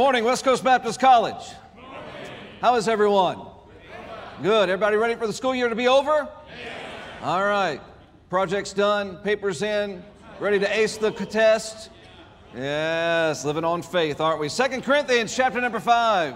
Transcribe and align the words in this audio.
morning, 0.00 0.24
West 0.24 0.46
Coast 0.46 0.64
Baptist 0.64 0.98
College. 0.98 1.44
How 2.62 2.76
is 2.76 2.88
everyone? 2.88 3.38
Good. 4.42 4.70
Everybody 4.70 4.96
ready 4.96 5.14
for 5.14 5.26
the 5.26 5.32
school 5.34 5.54
year 5.54 5.68
to 5.68 5.74
be 5.74 5.88
over? 5.88 6.26
All 7.22 7.44
right. 7.44 7.82
Projects 8.30 8.72
done, 8.72 9.18
papers 9.18 9.60
in, 9.60 10.02
ready 10.38 10.58
to 10.58 10.74
ace 10.74 10.96
the 10.96 11.10
test. 11.10 11.90
Yes, 12.56 13.44
living 13.44 13.62
on 13.62 13.82
faith, 13.82 14.22
aren't 14.22 14.40
we? 14.40 14.48
Second 14.48 14.84
Corinthians 14.84 15.36
chapter 15.36 15.60
number 15.60 15.80
5. 15.80 16.34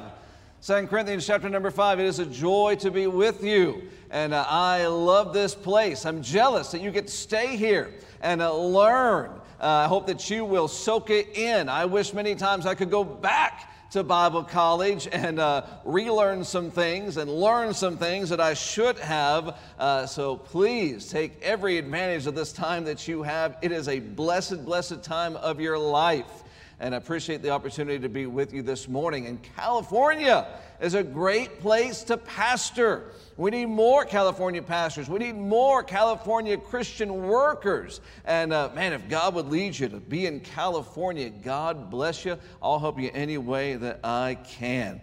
Second 0.61 0.89
Corinthians 0.89 1.27
chapter 1.27 1.49
number 1.49 1.71
5. 1.71 2.01
It 2.01 2.05
is 2.05 2.19
a 2.19 2.27
joy 2.27 2.77
to 2.81 2.91
be 2.91 3.07
with 3.07 3.43
you. 3.43 3.85
And 4.11 4.35
uh, 4.35 4.45
I 4.47 4.85
love 4.89 5.33
this 5.33 5.55
place. 5.55 6.05
I'm 6.05 6.21
jealous 6.21 6.71
that 6.73 6.83
you 6.83 6.91
get 6.91 7.07
to 7.07 7.15
stay 7.15 7.57
here 7.57 7.95
and 8.21 8.43
uh, 8.43 8.55
learn. 8.55 9.31
Uh, 9.65 9.69
I 9.69 9.87
hope 9.87 10.07
that 10.09 10.29
you 10.29 10.45
will 10.45 10.69
soak 10.69 11.09
it 11.09 11.39
in. 11.39 11.71
I 11.71 11.87
wish 11.87 12.13
many 12.13 12.35
times 12.35 12.67
I 12.67 12.75
could 12.75 12.91
go 12.91 13.03
back 13.03 13.73
to 13.93 14.05
Bible 14.05 14.45
college 14.45 15.09
and 15.11 15.39
uh, 15.39 15.65
relearn 15.87 16.45
some 16.45 16.71
things 16.71 17.17
and 17.17 17.31
learn 17.31 17.73
some 17.73 17.97
things 17.97 18.29
that 18.29 18.43
I 18.43 18.53
should 18.53 18.99
have. 18.99 19.57
Uh, 19.79 20.05
so 20.05 20.37
please 20.37 21.09
take 21.09 21.41
every 21.41 21.79
advantage 21.79 22.27
of 22.27 22.35
this 22.35 22.53
time 22.53 22.85
that 22.85 23.09
you 23.09 23.23
have. 23.23 23.57
It 23.63 23.73
is 23.73 23.89
a 23.89 24.01
blessed, 24.01 24.67
blessed 24.67 25.03
time 25.03 25.35
of 25.37 25.63
your 25.63 25.79
life. 25.79 26.44
And 26.81 26.95
I 26.95 26.99
appreciate 26.99 27.43
the 27.43 27.51
opportunity 27.51 27.99
to 28.01 28.09
be 28.09 28.27
with 28.27 28.53
you 28.53 28.63
this 28.63 28.89
morning. 28.89 29.27
And 29.27 29.41
California 29.57 30.47
is 30.81 30.95
a 30.95 31.03
great 31.03 31.61
place 31.61 32.03
to 32.05 32.17
pastor. 32.17 33.05
We 33.37 33.51
need 33.51 33.67
more 33.67 34.05
California 34.05 34.63
pastors. 34.63 35.09
We 35.09 35.19
need 35.19 35.37
more 35.37 35.83
California 35.83 36.57
Christian 36.57 37.27
workers. 37.27 38.01
And 38.25 38.53
uh, 38.53 38.71
man, 38.75 38.93
if 38.93 39.09
God 39.09 39.35
would 39.35 39.49
lead 39.49 39.79
you 39.79 39.89
to 39.89 39.97
be 39.99 40.27
in 40.27 40.41
California, 40.41 41.31
God 41.31 41.91
bless 41.91 42.25
you. 42.25 42.39
I'll 42.63 42.79
help 42.79 43.01
you 43.01 43.11
any 43.15 43.39
way 43.39 43.77
that 43.77 44.01
I 44.05 44.37
can. 44.45 45.01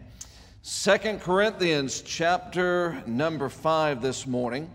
Second 0.62 1.22
Corinthians 1.22 2.02
chapter 2.02 3.02
number 3.08 3.50
5 3.50 4.02
this 4.02 4.28
morning. 4.28 4.70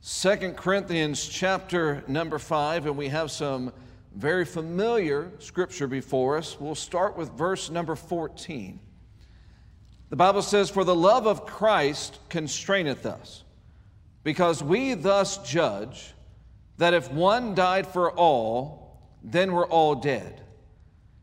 Second 0.00 0.56
Corinthians 0.56 1.26
chapter 1.28 2.02
number 2.08 2.38
5, 2.38 2.86
and 2.86 2.96
we 2.96 3.08
have 3.08 3.30
some 3.30 3.72
very 4.18 4.44
familiar 4.44 5.30
scripture 5.38 5.86
before 5.86 6.38
us. 6.38 6.58
We'll 6.58 6.74
start 6.74 7.16
with 7.16 7.30
verse 7.34 7.70
number 7.70 7.94
14. 7.94 8.80
The 10.10 10.16
Bible 10.16 10.42
says, 10.42 10.70
For 10.70 10.82
the 10.82 10.94
love 10.94 11.28
of 11.28 11.46
Christ 11.46 12.18
constraineth 12.28 13.06
us, 13.06 13.44
because 14.24 14.60
we 14.60 14.94
thus 14.94 15.38
judge 15.48 16.14
that 16.78 16.94
if 16.94 17.12
one 17.12 17.54
died 17.54 17.86
for 17.86 18.10
all, 18.10 19.00
then 19.22 19.52
we're 19.52 19.68
all 19.68 19.94
dead. 19.94 20.42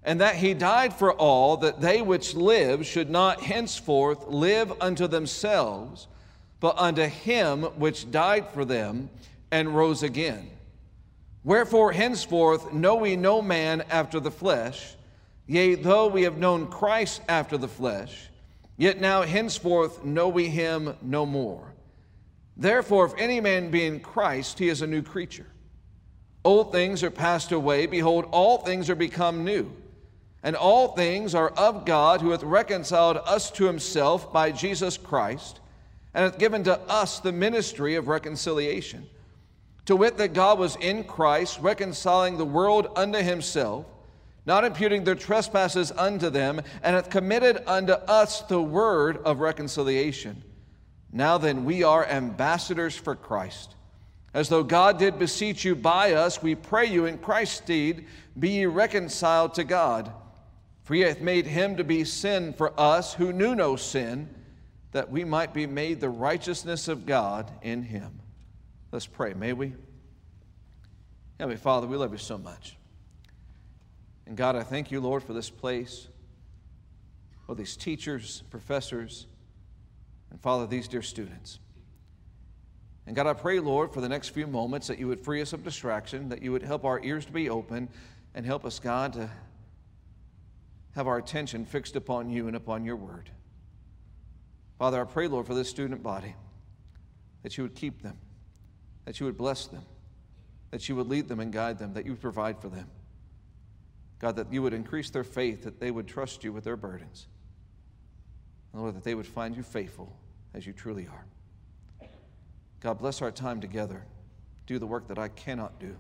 And 0.04 0.22
that 0.22 0.36
he 0.36 0.54
died 0.54 0.94
for 0.94 1.12
all, 1.12 1.58
that 1.58 1.82
they 1.82 2.02
which 2.02 2.34
live 2.34 2.86
should 2.86 3.10
not 3.10 3.42
henceforth 3.42 4.28
live 4.28 4.72
unto 4.80 5.08
themselves, 5.08 6.08
but 6.62 6.78
unto 6.78 7.04
him 7.04 7.64
which 7.64 8.10
died 8.10 8.48
for 8.52 8.64
them 8.64 9.10
and 9.52 9.76
rose 9.76 10.02
again. 10.02 10.50
Wherefore, 11.46 11.94
henceforth 11.94 12.74
know 12.74 12.96
we 12.96 13.16
no 13.16 13.42
man 13.42 13.86
after 13.90 14.20
the 14.20 14.32
flesh, 14.32 14.96
yea, 15.48 15.76
though 15.76 16.08
we 16.08 16.24
have 16.24 16.38
known 16.38 16.68
Christ 16.68 17.22
after 17.30 17.58
the 17.58 17.70
flesh, 17.70 18.30
Yet 18.78 19.00
now 19.00 19.22
henceforth 19.22 20.04
know 20.04 20.28
we 20.28 20.50
him 20.50 20.96
no 21.02 21.26
more. 21.26 21.74
Therefore, 22.58 23.06
if 23.06 23.14
any 23.18 23.40
man 23.40 23.70
be 23.70 23.86
in 23.86 24.00
Christ, 24.00 24.60
he 24.60 24.70
is 24.70 24.82
a 24.82 24.88
new 24.88 25.02
creature. 25.02 25.48
Old 26.44 26.72
things 26.72 27.04
are 27.04 27.12
passed 27.12 27.52
away. 27.52 27.86
Behold, 27.86 28.28
all 28.32 28.58
things 28.58 28.90
are 28.90 28.96
become 28.96 29.44
new. 29.44 29.72
And 30.44 30.56
all 30.56 30.90
things 30.90 31.34
are 31.34 31.50
of 31.50 31.86
God, 31.86 32.22
who 32.22 32.32
hath 32.32 32.44
reconciled 32.44 33.18
us 33.18 33.50
to 33.52 33.66
himself 33.66 34.32
by 34.32 34.52
Jesus 34.52 34.98
Christ, 34.98 35.60
and 36.14 36.24
hath 36.24 36.38
given 36.38 36.64
to 36.66 36.80
us 36.82 37.20
the 37.20 37.32
ministry 37.32 37.96
of 37.96 38.08
reconciliation. 38.08 39.08
To 39.86 39.96
wit, 39.96 40.18
that 40.18 40.34
God 40.34 40.60
was 40.60 40.76
in 40.78 41.04
Christ, 41.04 41.60
reconciling 41.62 42.38
the 42.38 42.46
world 42.46 42.88
unto 42.96 43.20
himself 43.20 43.86
not 44.46 44.64
imputing 44.64 45.04
their 45.04 45.16
trespasses 45.16 45.92
unto 45.92 46.30
them, 46.30 46.62
and 46.84 46.96
hath 46.96 47.10
committed 47.10 47.64
unto 47.66 47.94
us 47.94 48.42
the 48.42 48.62
word 48.62 49.18
of 49.26 49.40
reconciliation. 49.40 50.44
Now 51.12 51.38
then, 51.38 51.66
we 51.66 51.84
are 51.84 52.06
ambassadors 52.06 52.96
for 52.96 53.16
Christ. 53.16 53.76
As 54.34 54.50
though 54.50 54.64
God 54.64 55.00
did 55.00 55.18
beseech 55.18 55.64
you 55.64 55.76
by 55.76 56.14
us, 56.14 56.44
we 56.44 56.56
pray 56.56 56.86
you 56.86 57.06
in 57.06 57.18
Christ's 57.18 57.58
stead, 57.58 58.06
be 58.38 58.50
ye 58.50 58.66
reconciled 58.66 59.54
to 59.56 59.64
God. 59.64 60.12
For 60.84 60.94
he 60.94 61.02
hath 61.02 61.22
made 61.22 61.48
him 61.48 61.78
to 61.78 61.84
be 61.84 62.04
sin 62.04 62.54
for 62.54 62.78
us 62.80 63.14
who 63.14 63.34
knew 63.34 63.56
no 63.56 63.76
sin, 63.76 64.30
that 64.92 65.10
we 65.10 65.24
might 65.24 65.54
be 65.54 65.66
made 65.66 66.00
the 66.00 66.10
righteousness 66.10 66.88
of 66.88 67.06
God 67.06 67.50
in 67.64 67.82
him. 67.82 68.20
Let's 68.92 69.08
pray, 69.08 69.34
may 69.34 69.54
we? 69.54 69.74
Heavenly 71.40 71.58
Father, 71.58 71.88
we 71.88 71.98
love 71.98 72.12
you 72.12 72.18
so 72.18 72.38
much. 72.38 72.78
And 74.26 74.38
God, 74.38 74.56
I 74.56 74.64
thank 74.64 74.92
you, 74.92 75.02
Lord, 75.02 75.24
for 75.24 75.34
this 75.34 75.50
place, 75.50 76.08
for 77.46 77.56
these 77.56 77.76
teachers, 77.76 78.44
professors, 78.50 79.28
and 80.32 80.40
Father, 80.42 80.66
these 80.66 80.88
dear 80.88 81.02
students. 81.02 81.60
And 83.06 83.16
God, 83.16 83.28
I 83.28 83.34
pray, 83.34 83.60
Lord, 83.60 83.94
for 83.94 84.02
the 84.02 84.10
next 84.10 84.30
few 84.30 84.48
moments 84.48 84.88
that 84.88 84.98
you 84.98 85.08
would 85.08 85.20
free 85.20 85.42
us 85.42 85.54
of 85.54 85.64
distraction, 85.64 86.30
that 86.30 86.42
you 86.42 86.52
would 86.52 86.64
help 86.64 86.86
our 86.86 87.04
ears 87.04 87.26
to 87.26 87.32
be 87.32 87.50
open, 87.50 87.90
and 88.34 88.46
help 88.46 88.66
us, 88.66 88.80
God, 88.80 89.14
to 89.14 89.30
have 90.96 91.08
our 91.08 91.18
attention 91.18 91.66
fixed 91.66 91.96
upon 91.96 92.30
you 92.30 92.48
and 92.48 92.56
upon 92.56 92.84
your 92.84 92.96
word. 92.96 93.30
Father, 94.80 95.02
I 95.02 95.04
pray, 95.04 95.28
Lord, 95.28 95.46
for 95.46 95.54
this 95.54 95.70
student 95.70 96.02
body, 96.02 96.36
that 97.44 97.58
you 97.58 97.64
would 97.64 97.76
keep 97.76 98.02
them, 98.02 98.18
that 99.06 99.20
you 99.20 99.26
would 99.26 99.38
bless 99.38 99.68
them, 99.68 99.84
that 100.72 100.90
you 100.90 100.96
would 100.96 101.08
lead 101.08 101.28
them 101.28 101.40
and 101.40 101.54
guide 101.54 101.78
them, 101.78 101.94
that 101.94 102.06
you 102.06 102.12
would 102.12 102.22
provide 102.22 102.60
for 102.60 102.70
them. 102.70 102.90
God, 104.20 104.36
that 104.38 104.52
you 104.52 104.62
would 104.62 104.74
increase 104.74 105.10
their 105.10 105.24
faith, 105.24 105.64
that 105.64 105.80
they 105.80 105.92
would 105.92 106.08
trust 106.08 106.44
you 106.44 106.52
with 106.52 106.64
their 106.64 106.78
burdens. 106.78 107.28
And 108.74 108.82
Lord, 108.82 108.96
that 108.96 109.04
they 109.04 109.16
would 109.16 109.28
find 109.28 109.56
you 109.56 109.64
faithful 109.64 110.16
as 110.54 110.66
you 110.66 110.74
truly 110.74 111.08
are. 111.08 111.26
God, 112.80 113.00
bless 113.00 113.22
our 113.22 113.32
time 113.32 113.62
together. 113.62 114.04
Do 114.68 114.80
the 114.80 114.88
work 114.88 115.08
that 115.08 115.20
I 115.20 115.28
cannot 115.28 115.80
do. 115.80 115.96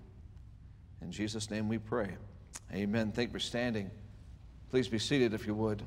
In 1.02 1.12
Jesus' 1.12 1.52
name 1.52 1.68
we 1.68 1.78
pray. 1.78 2.10
Amen. 2.74 3.12
Thank 3.12 3.30
you 3.30 3.34
for 3.34 3.40
standing. 3.40 3.92
Please 4.72 4.88
be 4.88 5.00
seated 5.00 5.34
if 5.34 5.46
you 5.46 5.54
would. 5.54 5.84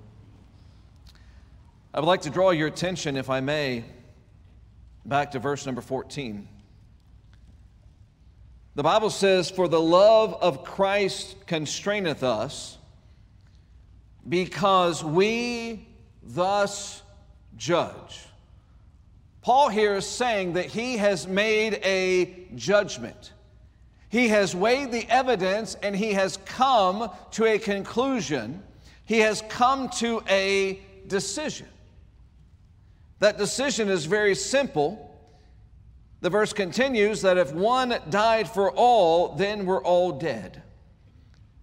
I 1.93 2.01
would 2.01 2.07
like 2.07 2.23
to 2.23 2.31
draw 2.31 2.51
your 2.51 2.69
attention, 2.69 3.17
if 3.17 3.31
I 3.31 3.41
may, 3.41 3.85
back 5.05 5.33
to 5.33 5.39
verse 5.39 5.67
number 5.67 5.81
14. 5.81 6.47
The 8.79 8.85
Bible 8.85 9.11
says, 9.11 9.51
For 9.51 9.67
the 9.67 9.81
love 9.81 10.35
of 10.35 10.63
Christ 10.63 11.35
constraineth 11.49 12.23
us, 12.23 12.79
because 14.29 15.03
we 15.03 15.89
thus 16.23 17.03
judge. 17.57 18.21
Paul 19.43 19.69
here 19.69 19.97
is 19.97 20.07
saying 20.07 20.53
that 20.53 20.67
he 20.67 20.97
has 20.99 21.27
made 21.27 21.81
a 21.83 22.47
judgment. 22.55 23.33
He 24.11 24.29
has 24.29 24.55
weighed 24.55 24.93
the 24.93 25.11
evidence 25.11 25.75
and 25.83 25.97
he 25.97 26.13
has 26.13 26.37
come 26.37 27.11
to 27.33 27.47
a 27.47 27.59
conclusion. 27.59 28.63
He 29.05 29.19
has 29.19 29.43
come 29.49 29.89
to 29.99 30.23
a 30.29 30.79
decision. 31.09 31.67
That 33.19 33.39
decision 33.39 33.89
is 33.89 34.05
very 34.05 34.37
simple. 34.37 35.08
The 36.21 36.31
verse 36.31 36.53
continues 36.53 37.23
that 37.23 37.39
if 37.39 37.53
one 37.53 37.95
died 38.11 38.49
for 38.49 38.71
all, 38.73 39.37
then 39.37 39.67
we're 39.67 39.83
all 39.83 40.13
dead. 40.13 40.63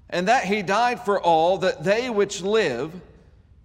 And 0.09 0.27
that 0.27 0.45
he 0.45 0.61
died 0.61 1.01
for 1.01 1.19
all, 1.19 1.57
that 1.57 1.83
they 1.83 2.09
which 2.09 2.41
live 2.41 2.93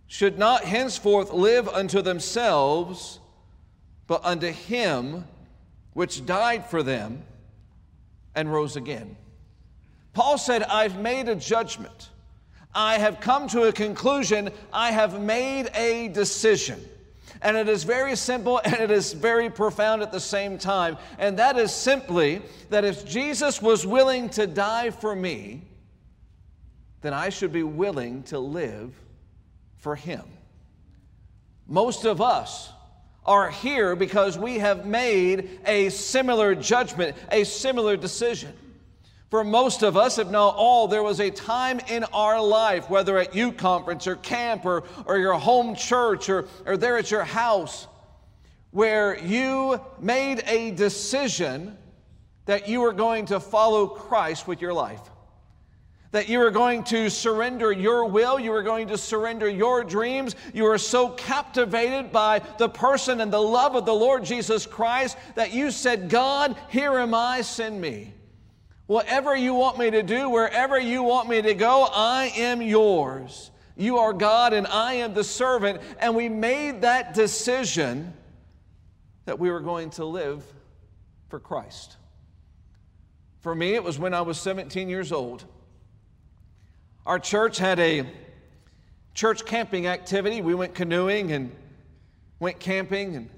should 0.08 0.38
not 0.38 0.64
henceforth 0.64 1.32
live 1.32 1.68
unto 1.68 2.02
themselves, 2.02 3.20
but 4.08 4.24
unto 4.24 4.48
him 4.48 5.24
which 5.92 6.26
died 6.26 6.66
for 6.66 6.82
them 6.82 7.22
and 8.34 8.52
rose 8.52 8.74
again. 8.74 9.16
Paul 10.12 10.38
said, 10.38 10.64
I've 10.64 10.98
made 10.98 11.28
a 11.28 11.36
judgment. 11.36 12.08
I 12.74 12.98
have 12.98 13.20
come 13.20 13.46
to 13.48 13.64
a 13.64 13.72
conclusion. 13.72 14.50
I 14.72 14.90
have 14.90 15.20
made 15.20 15.70
a 15.74 16.08
decision. 16.08 16.80
And 17.42 17.56
it 17.56 17.68
is 17.68 17.84
very 17.84 18.16
simple 18.16 18.58
and 18.64 18.74
it 18.74 18.90
is 18.90 19.12
very 19.12 19.50
profound 19.50 20.02
at 20.02 20.12
the 20.12 20.20
same 20.20 20.58
time. 20.58 20.96
And 21.18 21.38
that 21.38 21.58
is 21.58 21.72
simply 21.72 22.42
that 22.70 22.84
if 22.84 23.04
Jesus 23.04 23.60
was 23.62 23.86
willing 23.86 24.28
to 24.30 24.46
die 24.46 24.90
for 24.90 25.14
me, 25.14 25.62
then 27.00 27.14
I 27.14 27.30
should 27.30 27.52
be 27.52 27.62
willing 27.62 28.22
to 28.24 28.38
live 28.38 28.94
for 29.78 29.96
him. 29.96 30.22
Most 31.66 32.04
of 32.04 32.20
us 32.20 32.70
are 33.24 33.50
here 33.50 33.94
because 33.96 34.38
we 34.38 34.58
have 34.58 34.86
made 34.86 35.60
a 35.66 35.88
similar 35.90 36.54
judgment, 36.54 37.16
a 37.30 37.44
similar 37.44 37.96
decision. 37.96 38.52
For 39.30 39.44
most 39.44 39.84
of 39.84 39.96
us, 39.96 40.18
if 40.18 40.28
not 40.28 40.56
all, 40.56 40.88
there 40.88 41.04
was 41.04 41.20
a 41.20 41.30
time 41.30 41.78
in 41.88 42.02
our 42.12 42.42
life, 42.42 42.90
whether 42.90 43.16
at 43.16 43.32
youth 43.32 43.56
conference 43.56 44.08
or 44.08 44.16
camp 44.16 44.64
or, 44.64 44.82
or 45.06 45.18
your 45.18 45.34
home 45.34 45.76
church 45.76 46.28
or, 46.28 46.48
or 46.66 46.76
there 46.76 46.98
at 46.98 47.12
your 47.12 47.22
house, 47.22 47.86
where 48.72 49.16
you 49.20 49.80
made 50.00 50.42
a 50.48 50.72
decision 50.72 51.78
that 52.46 52.68
you 52.68 52.80
were 52.80 52.92
going 52.92 53.26
to 53.26 53.38
follow 53.38 53.86
Christ 53.86 54.48
with 54.48 54.60
your 54.60 54.72
life. 54.72 55.00
That 56.10 56.28
you 56.28 56.40
were 56.40 56.50
going 56.50 56.82
to 56.84 57.08
surrender 57.08 57.70
your 57.70 58.06
will, 58.06 58.40
you 58.40 58.50
were 58.50 58.64
going 58.64 58.88
to 58.88 58.98
surrender 58.98 59.48
your 59.48 59.84
dreams. 59.84 60.34
You 60.52 60.64
were 60.64 60.78
so 60.78 61.10
captivated 61.10 62.10
by 62.10 62.40
the 62.58 62.68
person 62.68 63.20
and 63.20 63.32
the 63.32 63.40
love 63.40 63.76
of 63.76 63.86
the 63.86 63.94
Lord 63.94 64.24
Jesus 64.24 64.66
Christ 64.66 65.16
that 65.36 65.54
you 65.54 65.70
said, 65.70 66.08
God, 66.08 66.56
here 66.68 66.98
am 66.98 67.14
I, 67.14 67.42
send 67.42 67.80
me. 67.80 68.12
Whatever 68.90 69.36
you 69.36 69.54
want 69.54 69.78
me 69.78 69.88
to 69.88 70.02
do, 70.02 70.28
wherever 70.28 70.76
you 70.76 71.04
want 71.04 71.28
me 71.28 71.40
to 71.40 71.54
go, 71.54 71.86
I 71.92 72.32
am 72.34 72.60
yours. 72.60 73.52
You 73.76 73.98
are 73.98 74.12
God 74.12 74.52
and 74.52 74.66
I 74.66 74.94
am 74.94 75.14
the 75.14 75.22
servant. 75.22 75.80
And 76.00 76.16
we 76.16 76.28
made 76.28 76.80
that 76.80 77.14
decision 77.14 78.12
that 79.26 79.38
we 79.38 79.48
were 79.48 79.60
going 79.60 79.90
to 79.90 80.04
live 80.04 80.42
for 81.28 81.38
Christ. 81.38 81.98
For 83.42 83.54
me, 83.54 83.74
it 83.74 83.84
was 83.84 83.96
when 83.96 84.12
I 84.12 84.22
was 84.22 84.40
17 84.40 84.88
years 84.88 85.12
old. 85.12 85.44
Our 87.06 87.20
church 87.20 87.58
had 87.58 87.78
a 87.78 88.04
church 89.14 89.46
camping 89.46 89.86
activity. 89.86 90.42
We 90.42 90.56
went 90.56 90.74
canoeing 90.74 91.30
and 91.30 91.54
went 92.40 92.58
camping 92.58 93.14
and 93.14 93.30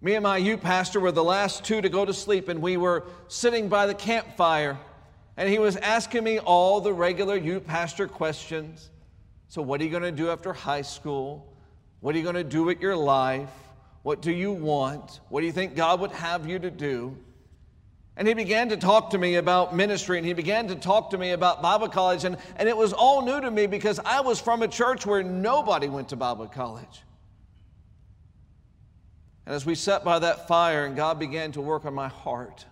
me 0.00 0.14
and 0.14 0.22
my 0.22 0.38
youth 0.38 0.62
pastor 0.62 0.98
were 0.98 1.12
the 1.12 1.24
last 1.24 1.64
two 1.64 1.80
to 1.80 1.88
go 1.88 2.04
to 2.04 2.14
sleep, 2.14 2.48
and 2.48 2.62
we 2.62 2.76
were 2.76 3.04
sitting 3.28 3.68
by 3.68 3.86
the 3.86 3.94
campfire, 3.94 4.78
and 5.36 5.48
he 5.48 5.58
was 5.58 5.76
asking 5.76 6.24
me 6.24 6.38
all 6.38 6.80
the 6.80 6.92
regular 6.92 7.36
youth 7.36 7.66
pastor 7.66 8.08
questions. 8.08 8.90
So, 9.48 9.60
what 9.60 9.80
are 9.80 9.84
you 9.84 9.90
going 9.90 10.02
to 10.02 10.12
do 10.12 10.30
after 10.30 10.52
high 10.52 10.82
school? 10.82 11.52
What 12.00 12.14
are 12.14 12.18
you 12.18 12.24
going 12.24 12.36
to 12.36 12.44
do 12.44 12.64
with 12.64 12.80
your 12.80 12.96
life? 12.96 13.50
What 14.02 14.22
do 14.22 14.32
you 14.32 14.52
want? 14.52 15.20
What 15.28 15.40
do 15.40 15.46
you 15.46 15.52
think 15.52 15.76
God 15.76 16.00
would 16.00 16.12
have 16.12 16.48
you 16.48 16.58
to 16.58 16.70
do? 16.70 17.16
And 18.16 18.26
he 18.26 18.34
began 18.34 18.70
to 18.70 18.76
talk 18.76 19.10
to 19.10 19.18
me 19.18 19.36
about 19.36 19.74
ministry 19.74 20.18
and 20.18 20.26
he 20.26 20.32
began 20.32 20.68
to 20.68 20.74
talk 20.74 21.10
to 21.10 21.18
me 21.18 21.30
about 21.30 21.62
Bible 21.62 21.88
college. 21.88 22.24
And, 22.24 22.36
and 22.56 22.68
it 22.68 22.76
was 22.76 22.92
all 22.92 23.22
new 23.24 23.40
to 23.40 23.50
me 23.50 23.66
because 23.66 23.98
I 23.98 24.20
was 24.20 24.40
from 24.40 24.62
a 24.62 24.68
church 24.68 25.06
where 25.06 25.22
nobody 25.22 25.88
went 25.88 26.10
to 26.10 26.16
Bible 26.16 26.46
college. 26.46 27.02
And 29.46 29.54
as 29.54 29.66
we 29.66 29.74
sat 29.74 30.04
by 30.04 30.18
that 30.18 30.48
fire 30.48 30.84
and 30.84 30.96
God 30.96 31.18
began 31.18 31.52
to 31.52 31.60
work 31.60 31.84
on 31.84 31.94
my 31.94 32.08
heart, 32.08 32.66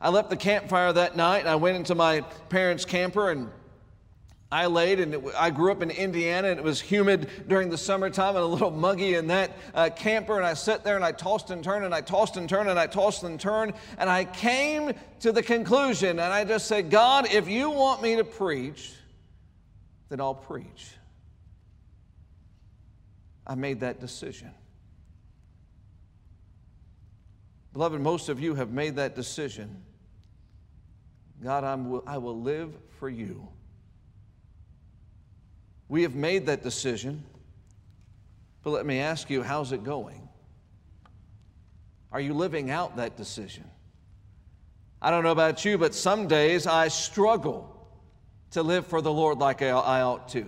I 0.00 0.10
left 0.10 0.30
the 0.30 0.36
campfire 0.36 0.92
that 0.92 1.16
night 1.16 1.38
and 1.38 1.48
I 1.48 1.56
went 1.56 1.76
into 1.76 1.94
my 1.94 2.20
parents' 2.48 2.84
camper 2.84 3.30
and 3.30 3.50
I 4.54 4.66
laid, 4.66 5.00
and 5.00 5.14
it, 5.14 5.24
I 5.36 5.50
grew 5.50 5.72
up 5.72 5.82
in 5.82 5.90
Indiana, 5.90 6.46
and 6.46 6.60
it 6.60 6.62
was 6.62 6.80
humid 6.80 7.28
during 7.48 7.70
the 7.70 7.76
summertime 7.76 8.36
and 8.36 8.44
a 8.44 8.46
little 8.46 8.70
muggy 8.70 9.14
in 9.14 9.26
that 9.26 9.50
uh, 9.74 9.90
camper. 9.90 10.36
And 10.36 10.46
I 10.46 10.54
sat 10.54 10.84
there 10.84 10.94
and 10.94 11.04
I 11.04 11.10
tossed 11.10 11.50
and 11.50 11.64
turned, 11.64 11.84
and 11.84 11.92
I 11.92 12.00
tossed 12.00 12.36
and 12.36 12.48
turned, 12.48 12.70
and 12.70 12.78
I 12.78 12.86
tossed 12.86 13.24
and 13.24 13.40
turned. 13.40 13.72
And 13.98 14.08
I 14.08 14.24
came 14.24 14.92
to 15.20 15.32
the 15.32 15.42
conclusion, 15.42 16.20
and 16.20 16.32
I 16.32 16.44
just 16.44 16.68
said, 16.68 16.88
God, 16.88 17.26
if 17.32 17.48
you 17.48 17.68
want 17.68 18.00
me 18.00 18.14
to 18.14 18.22
preach, 18.22 18.92
then 20.08 20.20
I'll 20.20 20.36
preach. 20.36 20.86
I 23.46 23.54
made 23.54 23.80
that 23.80 24.00
decision. 24.00 24.50
Beloved, 27.72 28.00
most 28.00 28.28
of 28.28 28.40
you 28.40 28.54
have 28.54 28.70
made 28.70 28.96
that 28.96 29.14
decision. 29.14 29.82
God, 31.42 31.64
I'm, 31.64 32.00
I 32.06 32.18
will 32.18 32.40
live 32.40 32.72
for 32.98 33.08
you. 33.08 33.48
We 35.88 36.02
have 36.02 36.14
made 36.14 36.46
that 36.46 36.62
decision, 36.62 37.24
but 38.62 38.70
let 38.70 38.86
me 38.86 39.00
ask 39.00 39.28
you, 39.28 39.42
how's 39.42 39.72
it 39.72 39.84
going? 39.84 40.28
Are 42.10 42.20
you 42.20 42.32
living 42.32 42.70
out 42.70 42.96
that 42.96 43.16
decision? 43.16 43.64
I 45.02 45.10
don't 45.10 45.24
know 45.24 45.32
about 45.32 45.64
you, 45.64 45.76
but 45.76 45.94
some 45.94 46.28
days 46.28 46.66
I 46.66 46.88
struggle 46.88 47.70
to 48.52 48.62
live 48.62 48.86
for 48.86 49.02
the 49.02 49.12
Lord 49.12 49.38
like 49.38 49.60
I, 49.60 49.68
I 49.70 50.00
ought 50.02 50.28
to. 50.30 50.46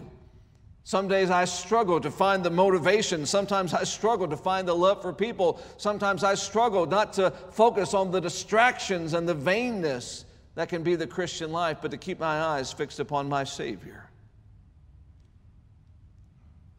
Some 0.87 1.09
days 1.09 1.31
I 1.31 1.47
struggle 1.47 2.01
to 2.01 2.13
find 2.13 2.45
the 2.45 2.51
motivation. 2.51 3.27
Sometimes 3.27 3.75
I 3.75 3.83
struggle 3.83 4.29
to 4.29 4.37
find 4.37 4.69
the 4.69 4.77
love 4.77 5.03
for 5.03 5.13
people. 5.13 5.61
Sometimes 5.79 6.23
I 6.23 6.37
struggle 6.37 6.87
not 6.87 7.13
to 7.15 7.33
focus 7.51 7.93
on 7.93 8.13
the 8.13 8.21
distractions 8.21 9.13
and 9.13 9.29
the 9.29 9.35
vainness 9.35 10.27
that 10.55 10.69
can 10.69 10.85
be 10.85 10.95
the 10.95 11.09
Christian 11.09 11.51
life, 11.51 11.79
but 11.83 11.91
to 11.91 11.97
keep 11.97 12.21
my 12.21 12.41
eyes 12.41 12.73
fixed 12.73 13.01
upon 13.01 13.29
my 13.29 13.43
Savior. 13.43 14.09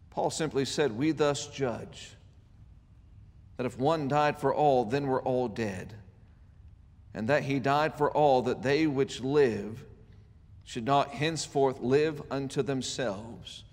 Paul 0.10 0.30
simply 0.30 0.64
said, 0.64 0.94
We 0.94 1.12
thus 1.12 1.48
judge 1.48 2.12
that 3.58 3.66
if 3.66 3.78
one 3.78 4.08
died 4.08 4.40
for 4.40 4.56
all, 4.56 4.86
then 4.86 5.08
we're 5.08 5.22
all 5.22 5.50
dead, 5.50 5.94
and 7.14 7.28
that 7.28 7.44
he 7.44 7.60
died 7.60 7.98
for 7.98 8.10
all, 8.10 8.44
that 8.44 8.64
they 8.64 8.88
which 8.88 9.20
live 9.20 9.84
should 10.64 10.86
not 10.86 11.10
henceforth 11.10 11.82
live 11.82 12.22
unto 12.32 12.62
themselves, 12.62 13.66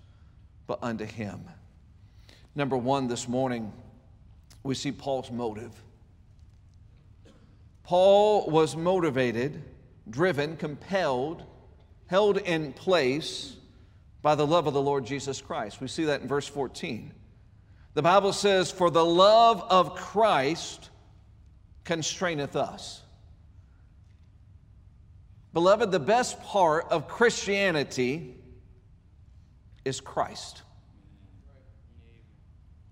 but 0.67 0.79
unto 0.81 1.05
him. 1.05 1.41
Number 2.55 2.77
one, 2.77 3.07
this 3.07 3.27
morning, 3.27 3.71
we 4.63 4.75
see 4.75 4.91
Paul's 4.91 5.31
motive. 5.31 5.71
Paul 7.83 8.49
was 8.49 8.75
motivated, 8.75 9.61
driven, 10.09 10.57
compelled, 10.57 11.43
held 12.07 12.37
in 12.37 12.73
place 12.73 13.55
by 14.21 14.33
the 14.35 14.47
love 14.47 14.65
of 14.65 14.73
the 14.73 14.81
Lord 14.81 15.05
Jesus 15.05 15.39
Christ. 15.41 15.81
We 15.81 15.87
see 15.87 16.05
that 16.05 16.21
in 16.21 16.27
verse 16.27 16.47
14. 16.47 17.11
The 17.93 18.01
Bible 18.01 18.33
says, 18.33 18.71
For 18.71 18.89
the 18.89 19.05
love 19.05 19.63
of 19.69 19.95
Christ 19.95 20.89
constraineth 21.83 22.55
us. 22.55 23.01
Beloved, 25.53 25.91
the 25.91 25.99
best 25.99 26.41
part 26.43 26.87
of 26.89 27.07
Christianity 27.07 28.35
is 29.85 30.01
Christ. 30.01 30.63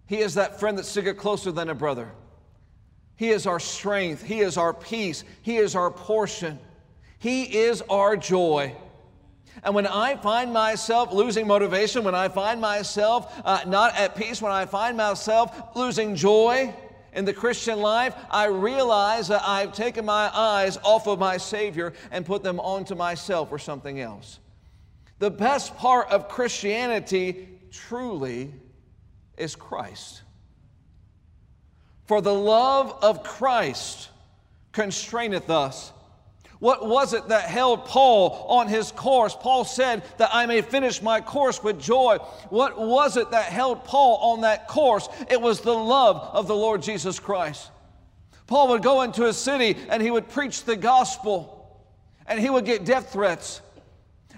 He 0.06 0.20
is 0.20 0.36
that 0.36 0.60
friend 0.60 0.78
that 0.78 0.86
sticketh 0.86 1.18
closer 1.18 1.52
than 1.52 1.70
a 1.70 1.76
brother. 1.76 2.10
He 3.16 3.30
is 3.30 3.48
our 3.48 3.60
strength. 3.60 4.24
He 4.24 4.42
is 4.42 4.58
our 4.58 4.74
peace. 4.74 5.24
He 5.42 5.58
is 5.58 5.76
our 5.76 5.92
portion. 5.92 6.60
He 7.20 7.44
is 7.44 7.82
our 7.90 8.16
joy. 8.16 8.76
And 9.64 9.76
when 9.76 9.88
I 9.88 10.16
find 10.18 10.52
myself 10.52 11.14
losing 11.14 11.48
motivation, 11.48 12.04
when 12.04 12.16
I 12.16 12.28
find 12.28 12.60
myself 12.60 13.34
uh, 13.46 13.62
not 13.68 13.96
at 13.96 14.16
peace, 14.16 14.42
when 14.42 14.52
I 14.52 14.66
find 14.66 14.98
myself 14.98 15.76
losing 15.76 16.16
joy 16.16 16.74
in 17.14 17.26
the 17.26 17.34
Christian 17.34 17.80
life, 17.80 18.16
I 18.30 18.46
realize 18.46 19.28
that 19.30 19.44
I've 19.48 19.74
taken 19.74 20.06
my 20.06 20.30
eyes 20.36 20.78
off 20.84 21.08
of 21.08 21.20
my 21.20 21.38
Savior 21.38 21.94
and 22.12 22.26
put 22.26 22.44
them 22.44 22.60
onto 22.60 22.96
myself 22.96 23.52
or 23.52 23.60
something 23.60 24.02
else. 24.02 24.40
The 25.20 25.32
best 25.32 25.78
part 25.78 26.10
of 26.10 26.30
Christianity 26.30 27.50
truly 27.72 28.54
is 29.38 29.56
Christ. 29.56 30.22
For 32.06 32.22
the 32.22 32.34
love 32.34 32.98
of 33.02 33.24
Christ 33.24 34.10
constraineth 34.72 35.50
us 35.50 35.94
what 36.64 36.88
was 36.88 37.14
it 37.14 37.28
that 37.28 37.44
held 37.50 37.84
Paul 37.84 38.46
on 38.48 38.70
his 38.70 38.94
course? 38.94 39.36
Paul 39.38 39.66
said 39.66 40.02
that 40.16 40.30
I 40.32 40.46
may 40.46 40.62
finish 40.62 41.02
my 41.02 41.20
course 41.20 41.62
with 41.62 41.78
joy. 41.78 42.20
What 42.48 42.80
was 42.80 43.18
it 43.18 43.32
that 43.32 43.48
held 43.48 43.84
Paul 43.84 44.16
on 44.32 44.42
that 44.44 44.70
course? 44.70 45.10
It 45.30 45.42
was 45.42 45.60
the 45.60 45.74
love 45.74 46.30
of 46.32 46.48
the 46.48 46.56
Lord 46.56 46.82
Jesus 46.82 47.20
Christ. 47.20 47.70
Paul 48.48 48.70
would 48.70 48.82
go 48.82 49.02
into 49.02 49.26
a 49.26 49.34
city 49.34 49.76
and 49.90 50.02
he 50.02 50.10
would 50.10 50.30
preach 50.30 50.64
the 50.64 50.78
gospel, 50.78 51.84
and 52.28 52.40
he 52.40 52.50
would 52.50 52.64
get 52.64 52.86
death 52.86 53.12
threats, 53.12 53.60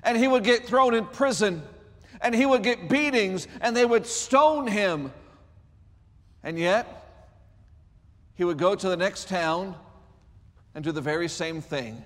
and 0.05 0.17
he 0.17 0.27
would 0.27 0.43
get 0.43 0.65
thrown 0.65 0.93
in 0.93 1.05
prison, 1.05 1.63
and 2.21 2.33
he 2.33 2.45
would 2.45 2.63
get 2.63 2.87
beatings, 2.87 3.47
and 3.61 3.75
they 3.75 3.85
would 3.85 4.05
stone 4.05 4.67
him. 4.67 5.11
And 6.43 6.57
yet, 6.59 7.05
he 8.35 8.43
would 8.43 8.57
go 8.57 8.75
to 8.75 8.89
the 8.89 8.97
next 8.97 9.27
town 9.27 9.75
and 10.75 10.83
do 10.83 10.91
the 10.91 11.01
very 11.01 11.27
same 11.27 11.61
thing. 11.61 12.03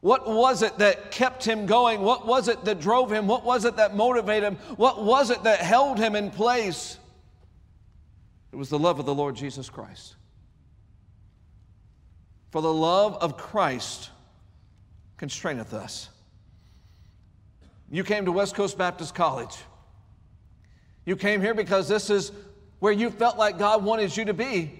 What 0.00 0.28
was 0.28 0.62
it 0.62 0.78
that 0.78 1.10
kept 1.10 1.44
him 1.44 1.66
going? 1.66 2.00
What 2.00 2.26
was 2.26 2.48
it 2.48 2.64
that 2.64 2.80
drove 2.80 3.12
him? 3.12 3.26
What 3.26 3.44
was 3.44 3.64
it 3.64 3.76
that 3.76 3.96
motivated 3.96 4.44
him? 4.44 4.56
What 4.76 5.02
was 5.02 5.30
it 5.30 5.42
that 5.44 5.60
held 5.60 5.98
him 5.98 6.14
in 6.16 6.30
place? 6.30 6.98
It 8.52 8.56
was 8.56 8.68
the 8.68 8.78
love 8.78 8.98
of 8.98 9.06
the 9.06 9.14
Lord 9.14 9.36
Jesus 9.36 9.68
Christ. 9.68 10.16
For 12.50 12.62
the 12.62 12.72
love 12.72 13.16
of 13.16 13.36
Christ 13.36 14.10
constraineth 15.18 15.74
us. 15.74 16.08
You 17.90 18.04
came 18.04 18.24
to 18.24 18.32
West 18.32 18.54
Coast 18.54 18.76
Baptist 18.76 19.14
College. 19.14 19.56
You 21.04 21.16
came 21.16 21.40
here 21.40 21.54
because 21.54 21.88
this 21.88 22.10
is 22.10 22.32
where 22.80 22.92
you 22.92 23.10
felt 23.10 23.38
like 23.38 23.58
God 23.58 23.84
wanted 23.84 24.16
you 24.16 24.24
to 24.26 24.34
be. 24.34 24.72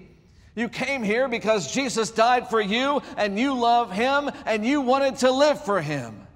You 0.55 0.69
came 0.69 1.03
here 1.03 1.27
because 1.27 1.71
Jesus 1.71 2.11
died 2.11 2.49
for 2.49 2.59
you 2.59 3.01
and 3.15 3.39
you 3.39 3.53
love 3.53 3.91
him 3.91 4.29
and 4.45 4.65
you 4.65 4.81
wanted 4.81 5.17
to 5.17 5.31
live 5.31 5.63
for 5.63 5.81
him. 5.81 6.27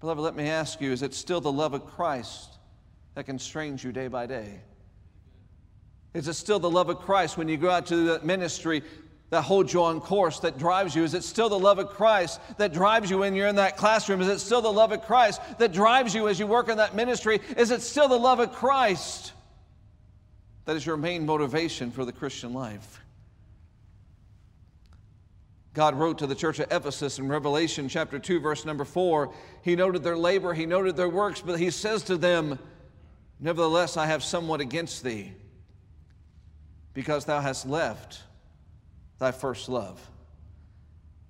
Beloved, 0.00 0.22
let 0.22 0.36
me 0.36 0.48
ask 0.48 0.80
you 0.80 0.92
is 0.92 1.02
it 1.02 1.14
still 1.14 1.40
the 1.40 1.52
love 1.52 1.74
of 1.74 1.84
Christ 1.86 2.58
that 3.14 3.24
constrains 3.24 3.82
you 3.82 3.92
day 3.92 4.08
by 4.08 4.26
day? 4.26 4.60
Is 6.14 6.28
it 6.28 6.34
still 6.34 6.58
the 6.58 6.70
love 6.70 6.88
of 6.88 7.00
Christ 7.00 7.36
when 7.36 7.48
you 7.48 7.56
go 7.56 7.70
out 7.70 7.86
to 7.86 7.96
the 7.96 8.20
ministry 8.24 8.82
that 9.30 9.42
holds 9.42 9.72
you 9.72 9.82
on 9.82 10.00
course, 10.00 10.40
that 10.40 10.58
drives 10.58 10.94
you? 10.94 11.04
Is 11.04 11.14
it 11.14 11.22
still 11.22 11.48
the 11.48 11.58
love 11.58 11.78
of 11.78 11.90
Christ 11.90 12.40
that 12.56 12.72
drives 12.72 13.10
you 13.10 13.18
when 13.18 13.34
you're 13.34 13.48
in 13.48 13.56
that 13.56 13.76
classroom? 13.76 14.20
Is 14.22 14.28
it 14.28 14.38
still 14.38 14.62
the 14.62 14.72
love 14.72 14.92
of 14.92 15.02
Christ 15.02 15.40
that 15.58 15.72
drives 15.72 16.14
you 16.14 16.28
as 16.28 16.38
you 16.38 16.46
work 16.46 16.68
in 16.68 16.78
that 16.78 16.94
ministry? 16.94 17.40
Is 17.56 17.70
it 17.70 17.82
still 17.82 18.08
the 18.08 18.18
love 18.18 18.40
of 18.40 18.52
Christ 18.52 19.32
that 20.64 20.76
is 20.76 20.84
your 20.84 20.96
main 20.96 21.26
motivation 21.26 21.90
for 21.90 22.04
the 22.04 22.12
Christian 22.12 22.54
life? 22.54 23.02
God 25.74 25.94
wrote 25.94 26.18
to 26.18 26.26
the 26.26 26.34
church 26.34 26.58
of 26.58 26.72
Ephesus 26.72 27.18
in 27.18 27.28
Revelation 27.28 27.88
chapter 27.88 28.18
2, 28.18 28.40
verse 28.40 28.64
number 28.64 28.84
4. 28.84 29.32
He 29.62 29.76
noted 29.76 30.02
their 30.02 30.16
labor, 30.16 30.54
he 30.54 30.66
noted 30.66 30.96
their 30.96 31.08
works, 31.08 31.40
but 31.40 31.58
he 31.58 31.70
says 31.70 32.02
to 32.04 32.16
them, 32.16 32.58
Nevertheless, 33.38 33.96
I 33.96 34.06
have 34.06 34.24
somewhat 34.24 34.60
against 34.60 35.04
thee, 35.04 35.32
because 36.94 37.26
thou 37.26 37.40
hast 37.40 37.66
left 37.66 38.22
thy 39.18 39.32
first 39.32 39.68
love. 39.68 40.00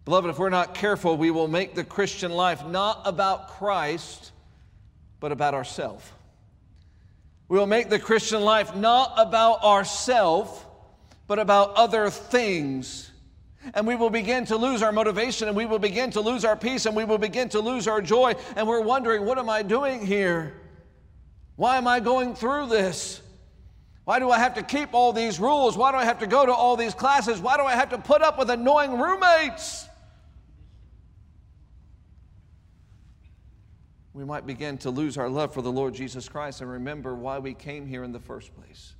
Beloved, 0.04 0.30
if 0.30 0.38
we're 0.38 0.48
not 0.48 0.74
careful, 0.74 1.16
we 1.16 1.30
will 1.30 1.48
make 1.48 1.74
the 1.74 1.84
Christian 1.84 2.32
life 2.32 2.66
not 2.66 3.02
about 3.04 3.48
Christ, 3.48 4.32
but 5.20 5.32
about 5.32 5.54
ourselves. 5.54 6.04
We 7.48 7.58
will 7.58 7.66
make 7.66 7.88
the 7.88 7.98
Christian 7.98 8.42
life 8.42 8.74
not 8.74 9.14
about 9.16 9.62
ourselves, 9.62 10.64
but 11.26 11.38
about 11.38 11.74
other 11.74 12.10
things 12.10 13.10
and 13.74 13.86
we 13.86 13.94
will 13.94 14.10
begin 14.10 14.44
to 14.46 14.56
lose 14.56 14.82
our 14.82 14.92
motivation 14.92 15.48
and 15.48 15.56
we 15.56 15.66
will 15.66 15.78
begin 15.78 16.10
to 16.12 16.20
lose 16.20 16.44
our 16.44 16.56
peace 16.56 16.86
and 16.86 16.96
we 16.96 17.04
will 17.04 17.18
begin 17.18 17.48
to 17.50 17.60
lose 17.60 17.86
our 17.86 18.00
joy. 18.00 18.34
And 18.56 18.66
we're 18.66 18.80
wondering, 18.80 19.24
what 19.24 19.38
am 19.38 19.48
I 19.48 19.62
doing 19.62 20.04
here? 20.04 20.54
Why 21.56 21.76
am 21.76 21.86
I 21.86 22.00
going 22.00 22.34
through 22.34 22.68
this? 22.68 23.20
Why 24.08 24.18
do 24.18 24.30
I 24.30 24.38
have 24.38 24.54
to 24.54 24.62
keep 24.62 24.94
all 24.94 25.12
these 25.12 25.38
rules? 25.38 25.76
Why 25.76 25.90
do 25.90 25.98
I 25.98 26.04
have 26.06 26.20
to 26.20 26.26
go 26.26 26.46
to 26.46 26.50
all 26.54 26.78
these 26.78 26.94
classes? 26.94 27.42
Why 27.42 27.58
do 27.58 27.64
I 27.64 27.74
have 27.74 27.90
to 27.90 27.98
put 27.98 28.22
up 28.22 28.38
with 28.38 28.48
annoying 28.48 28.98
roommates? 28.98 29.86
We 34.14 34.24
might 34.24 34.46
begin 34.46 34.78
to 34.78 34.90
lose 34.90 35.18
our 35.18 35.28
love 35.28 35.52
for 35.52 35.60
the 35.60 35.70
Lord 35.70 35.92
Jesus 35.92 36.26
Christ 36.26 36.62
and 36.62 36.70
remember 36.70 37.14
why 37.14 37.38
we 37.38 37.52
came 37.52 37.86
here 37.86 38.02
in 38.02 38.12
the 38.12 38.18
first 38.18 38.56
place. 38.56 38.94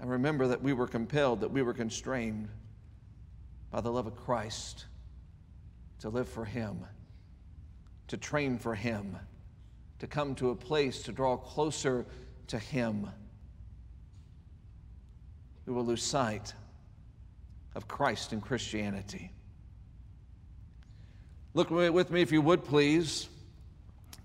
And 0.00 0.08
remember 0.08 0.48
that 0.48 0.62
we 0.62 0.72
were 0.72 0.86
compelled, 0.86 1.42
that 1.42 1.50
we 1.50 1.60
were 1.60 1.74
constrained 1.74 2.48
by 3.70 3.82
the 3.82 3.92
love 3.92 4.06
of 4.06 4.16
Christ 4.16 4.86
to 5.98 6.08
live 6.08 6.30
for 6.30 6.46
Him, 6.46 6.86
to 8.08 8.16
train 8.16 8.58
for 8.58 8.74
Him, 8.74 9.18
to 9.98 10.06
come 10.06 10.34
to 10.36 10.48
a 10.48 10.56
place 10.56 11.02
to 11.02 11.12
draw 11.12 11.36
closer 11.36 12.06
to 12.48 12.58
Him. 12.58 13.08
We 15.66 15.72
will 15.72 15.84
lose 15.84 16.02
sight 16.02 16.54
of 17.74 17.88
Christ 17.88 18.32
and 18.32 18.40
Christianity. 18.40 19.32
Look 21.54 21.70
with 21.70 22.10
me, 22.10 22.20
if 22.20 22.32
you 22.32 22.42
would, 22.42 22.64
please, 22.64 23.28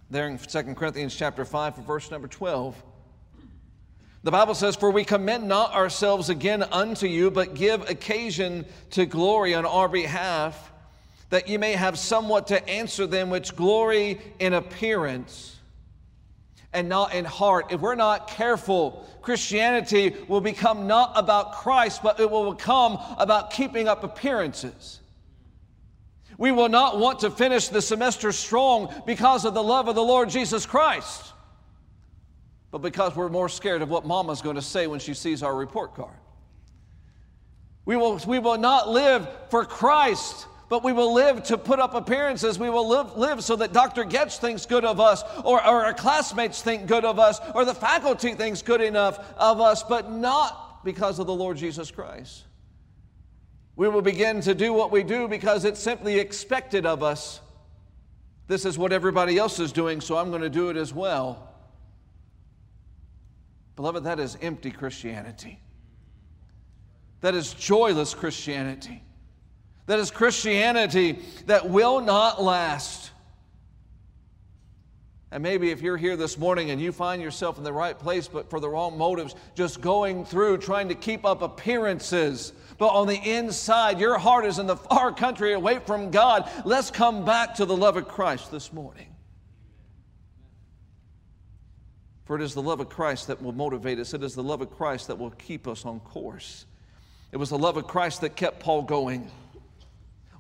there 0.10 0.28
in 0.28 0.38
2 0.38 0.64
Corinthians 0.76 1.16
chapter 1.16 1.46
5, 1.46 1.78
verse 1.78 2.12
number 2.12 2.28
12. 2.28 2.76
The 4.24 4.32
Bible 4.32 4.54
says, 4.54 4.76
For 4.76 4.92
we 4.92 5.04
commend 5.04 5.48
not 5.48 5.74
ourselves 5.74 6.30
again 6.30 6.62
unto 6.62 7.08
you, 7.08 7.32
but 7.32 7.56
give 7.56 7.90
occasion 7.90 8.66
to 8.92 9.06
glory 9.06 9.56
on 9.56 9.66
our 9.66 9.88
behalf, 9.88 10.72
that 11.30 11.48
ye 11.48 11.58
may 11.58 11.74
have 11.74 11.98
somewhat 11.98 12.48
to 12.48 12.70
answer 12.70 13.08
them 13.08 13.30
which 13.30 13.56
glory 13.56 14.20
in 14.40 14.54
appearance 14.54 15.56
and 16.74 16.88
not 16.88 17.14
in 17.14 17.26
heart. 17.26 17.72
If 17.72 17.82
we're 17.82 17.96
not 17.96 18.28
careful, 18.28 19.08
Christianity 19.22 20.16
will 20.28 20.42
become 20.42 20.88
not 20.88 21.12
about 21.16 21.54
Christ, 21.54 22.02
but 22.02 22.20
it 22.20 22.30
will 22.30 22.54
become 22.54 23.00
about 23.18 23.52
keeping 23.52 23.88
up 23.88 24.04
appearances. 24.04 25.00
We 26.38 26.52
will 26.52 26.70
not 26.70 26.98
want 26.98 27.20
to 27.20 27.30
finish 27.30 27.68
the 27.68 27.82
semester 27.82 28.32
strong 28.32 28.94
because 29.06 29.46
of 29.46 29.54
the 29.54 29.64
love 29.64 29.88
of 29.88 29.96
the 29.96 30.04
Lord 30.04 30.30
Jesus 30.30 30.66
Christ 30.66 31.32
but 32.72 32.82
because 32.82 33.16
we're 33.16 33.30
more 33.30 33.50
scared 33.50 33.82
of 33.82 33.90
what 33.90 34.06
mama's 34.06 34.42
going 34.42 34.56
to 34.56 34.62
say 34.62 34.88
when 34.88 35.00
she 35.00 35.14
sees 35.14 35.44
our 35.44 35.54
report 35.54 35.94
card. 35.94 36.16
We 37.84 37.98
will, 37.98 38.18
we 38.26 38.40
will 38.40 38.58
not 38.58 38.90
live 38.90 39.28
for 39.50 39.66
Christ, 39.66 40.48
but 40.72 40.86
we 40.86 40.94
will 40.94 41.14
live 41.14 41.44
to 41.44 41.58
put 41.58 41.82
up 41.82 41.96
appearances. 41.96 42.58
We 42.58 42.70
will 42.70 42.88
live, 42.88 43.18
live 43.18 43.44
so 43.44 43.58
that 43.58 43.74
Dr. 43.74 44.06
Getz 44.06 44.38
thinks 44.38 44.66
good 44.66 44.86
of 44.86 45.02
us, 45.02 45.22
or, 45.44 45.58
or 45.58 45.84
our 45.86 45.94
classmates 45.94 46.62
think 46.62 46.88
good 46.88 47.04
of 47.04 47.20
us, 47.20 47.42
or 47.54 47.66
the 47.66 47.76
faculty 47.76 48.36
thinks 48.36 48.62
good 48.62 48.80
enough 48.80 49.20
of 49.36 49.60
us, 49.60 49.84
but 49.84 50.10
not 50.10 50.86
because 50.86 51.20
of 51.20 51.28
the 51.28 51.34
Lord 51.34 51.58
Jesus 51.58 51.92
Christ. 51.92 52.46
We 53.76 53.90
will 53.90 54.02
begin 54.02 54.40
to 54.40 54.56
do 54.56 54.72
what 54.72 54.94
we 54.94 55.04
do 55.04 55.28
because 55.28 55.66
it's 55.66 55.82
simply 55.82 56.20
expected 56.20 56.86
of 56.86 57.04
us. 57.04 57.42
This 58.48 58.64
is 58.64 58.78
what 58.78 58.94
everybody 58.94 59.38
else 59.38 59.60
is 59.60 59.74
doing, 59.74 60.00
so 60.00 60.16
I'm 60.16 60.30
going 60.30 60.42
to 60.42 60.50
do 60.50 60.70
it 60.70 60.78
as 60.78 60.94
well. 60.94 61.50
Beloved, 63.76 64.06
that 64.06 64.22
is 64.22 64.38
empty 64.42 64.72
Christianity. 64.72 65.60
That 67.20 67.36
is 67.36 67.54
joyless 67.54 68.14
Christianity. 68.14 69.04
That 69.92 70.00
is 70.00 70.10
Christianity 70.10 71.20
that 71.48 71.70
will 71.70 72.00
not 72.00 72.42
last. 72.42 73.12
And 75.32 75.44
maybe 75.44 75.70
if 75.70 75.82
you're 75.82 75.98
here 75.98 76.16
this 76.16 76.38
morning 76.38 76.72
and 76.72 76.80
you 76.80 76.94
find 76.94 77.22
yourself 77.22 77.58
in 77.58 77.66
the 77.66 77.74
right 77.74 78.00
place, 78.00 78.26
but 78.30 78.50
for 78.50 78.62
the 78.62 78.70
wrong 78.70 78.98
motives, 78.98 79.36
just 79.54 79.82
going 79.82 80.24
through 80.24 80.60
trying 80.60 80.88
to 80.88 80.96
keep 80.96 81.26
up 81.26 81.42
appearances, 81.42 82.54
but 82.78 82.88
on 82.88 83.06
the 83.06 83.18
inside, 83.18 84.00
your 84.00 84.18
heart 84.18 84.46
is 84.46 84.60
in 84.60 84.66
the 84.66 84.78
far 84.78 85.12
country 85.12 85.52
away 85.52 85.80
from 85.80 86.10
God, 86.10 86.50
let's 86.64 86.90
come 86.90 87.26
back 87.26 87.56
to 87.56 87.66
the 87.66 87.76
love 87.76 87.98
of 87.98 88.08
Christ 88.08 88.50
this 88.50 88.72
morning. 88.72 89.14
For 92.24 92.38
it 92.38 92.42
is 92.42 92.54
the 92.54 92.62
love 92.62 92.80
of 92.80 92.88
Christ 92.88 93.28
that 93.28 93.42
will 93.42 93.52
motivate 93.52 94.00
us, 94.00 94.14
it 94.14 94.24
is 94.24 94.36
the 94.36 94.42
love 94.42 94.62
of 94.62 94.72
Christ 94.72 95.08
that 95.08 95.20
will 95.20 95.32
keep 95.32 95.68
us 95.68 95.84
on 95.84 96.00
course. 96.00 96.66
It 97.34 97.38
was 97.38 97.50
the 97.50 97.58
love 97.58 97.76
of 97.76 97.88
Christ 97.88 98.22
that 98.22 98.38
kept 98.38 98.62
Paul 98.62 98.84
going. 98.84 99.30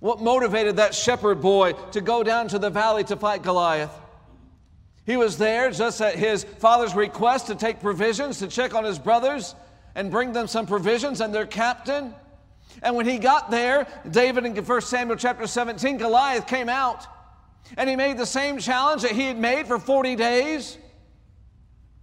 What 0.01 0.20
motivated 0.20 0.77
that 0.77 0.96
shepherd 0.96 1.41
boy 1.41 1.74
to 1.91 2.01
go 2.01 2.24
down 2.24 2.48
to 2.48 2.60
the 2.60 2.72
valley 2.72 3.03
to 3.03 3.15
fight 3.15 3.43
Goliath? 3.43 3.91
He 5.05 5.15
was 5.15 5.38
there 5.38 5.70
just 5.70 6.01
at 6.01 6.15
his 6.15 6.43
father's 6.43 6.96
request 6.96 7.48
to 7.48 7.55
take 7.55 7.79
provisions, 7.79 8.39
to 8.39 8.48
check 8.48 8.74
on 8.74 8.84
his 8.84 8.98
brothers 8.98 9.53
and 9.93 10.10
bring 10.10 10.34
them 10.34 10.48
some 10.48 10.65
provisions 10.65 11.22
and 11.22 11.31
their 11.31 11.46
captain. 11.46 12.15
And 12.81 12.96
when 12.96 13.05
he 13.05 13.20
got 13.20 13.51
there, 13.51 13.86
David 14.10 14.43
in 14.46 14.55
1 14.55 14.81
Samuel 14.81 15.17
chapter 15.17 15.46
17, 15.46 15.98
Goliath 15.98 16.48
came 16.48 16.67
out 16.67 17.05
and 17.77 17.88
he 17.88 17.96
made 17.96 18.17
the 18.17 18.25
same 18.25 18.58
challenge 18.58 19.03
that 19.03 19.12
he 19.12 19.27
had 19.27 19.38
made 19.38 19.67
for 19.67 19.77
40 19.77 20.15
days 20.15 20.79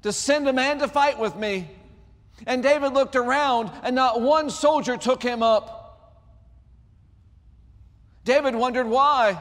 to 0.03 0.13
send 0.13 0.49
a 0.49 0.53
man 0.53 0.79
to 0.79 0.87
fight 0.87 1.19
with 1.19 1.35
me. 1.35 1.69
And 2.47 2.63
David 2.63 2.93
looked 2.93 3.17
around, 3.17 3.73
and 3.83 3.97
not 3.97 4.21
one 4.21 4.51
soldier 4.51 4.97
took 4.97 5.21
him 5.21 5.43
up. 5.43 5.78
David 8.29 8.55
wondered 8.55 8.87
why. 8.87 9.41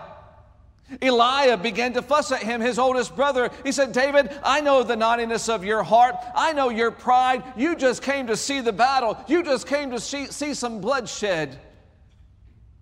Eliab 1.02 1.62
began 1.62 1.92
to 1.92 2.02
fuss 2.02 2.32
at 2.32 2.42
him, 2.42 2.62
his 2.62 2.80
oldest 2.80 3.18
brother. 3.18 3.52
He 3.66 3.74
said, 3.74 3.92
David, 3.92 4.32
I 4.42 4.62
know 4.62 4.82
the 4.82 4.96
naughtiness 4.96 5.50
of 5.50 5.66
your 5.66 5.84
heart. 5.84 6.16
I 6.34 6.54
know 6.54 6.70
your 6.70 6.92
pride. 6.92 7.44
You 7.58 7.76
just 7.76 8.02
came 8.02 8.28
to 8.28 8.38
see 8.38 8.62
the 8.62 8.72
battle. 8.72 9.18
You 9.28 9.44
just 9.44 9.68
came 9.68 9.92
to 9.92 10.00
see, 10.00 10.28
see 10.28 10.54
some 10.54 10.80
bloodshed. 10.80 11.60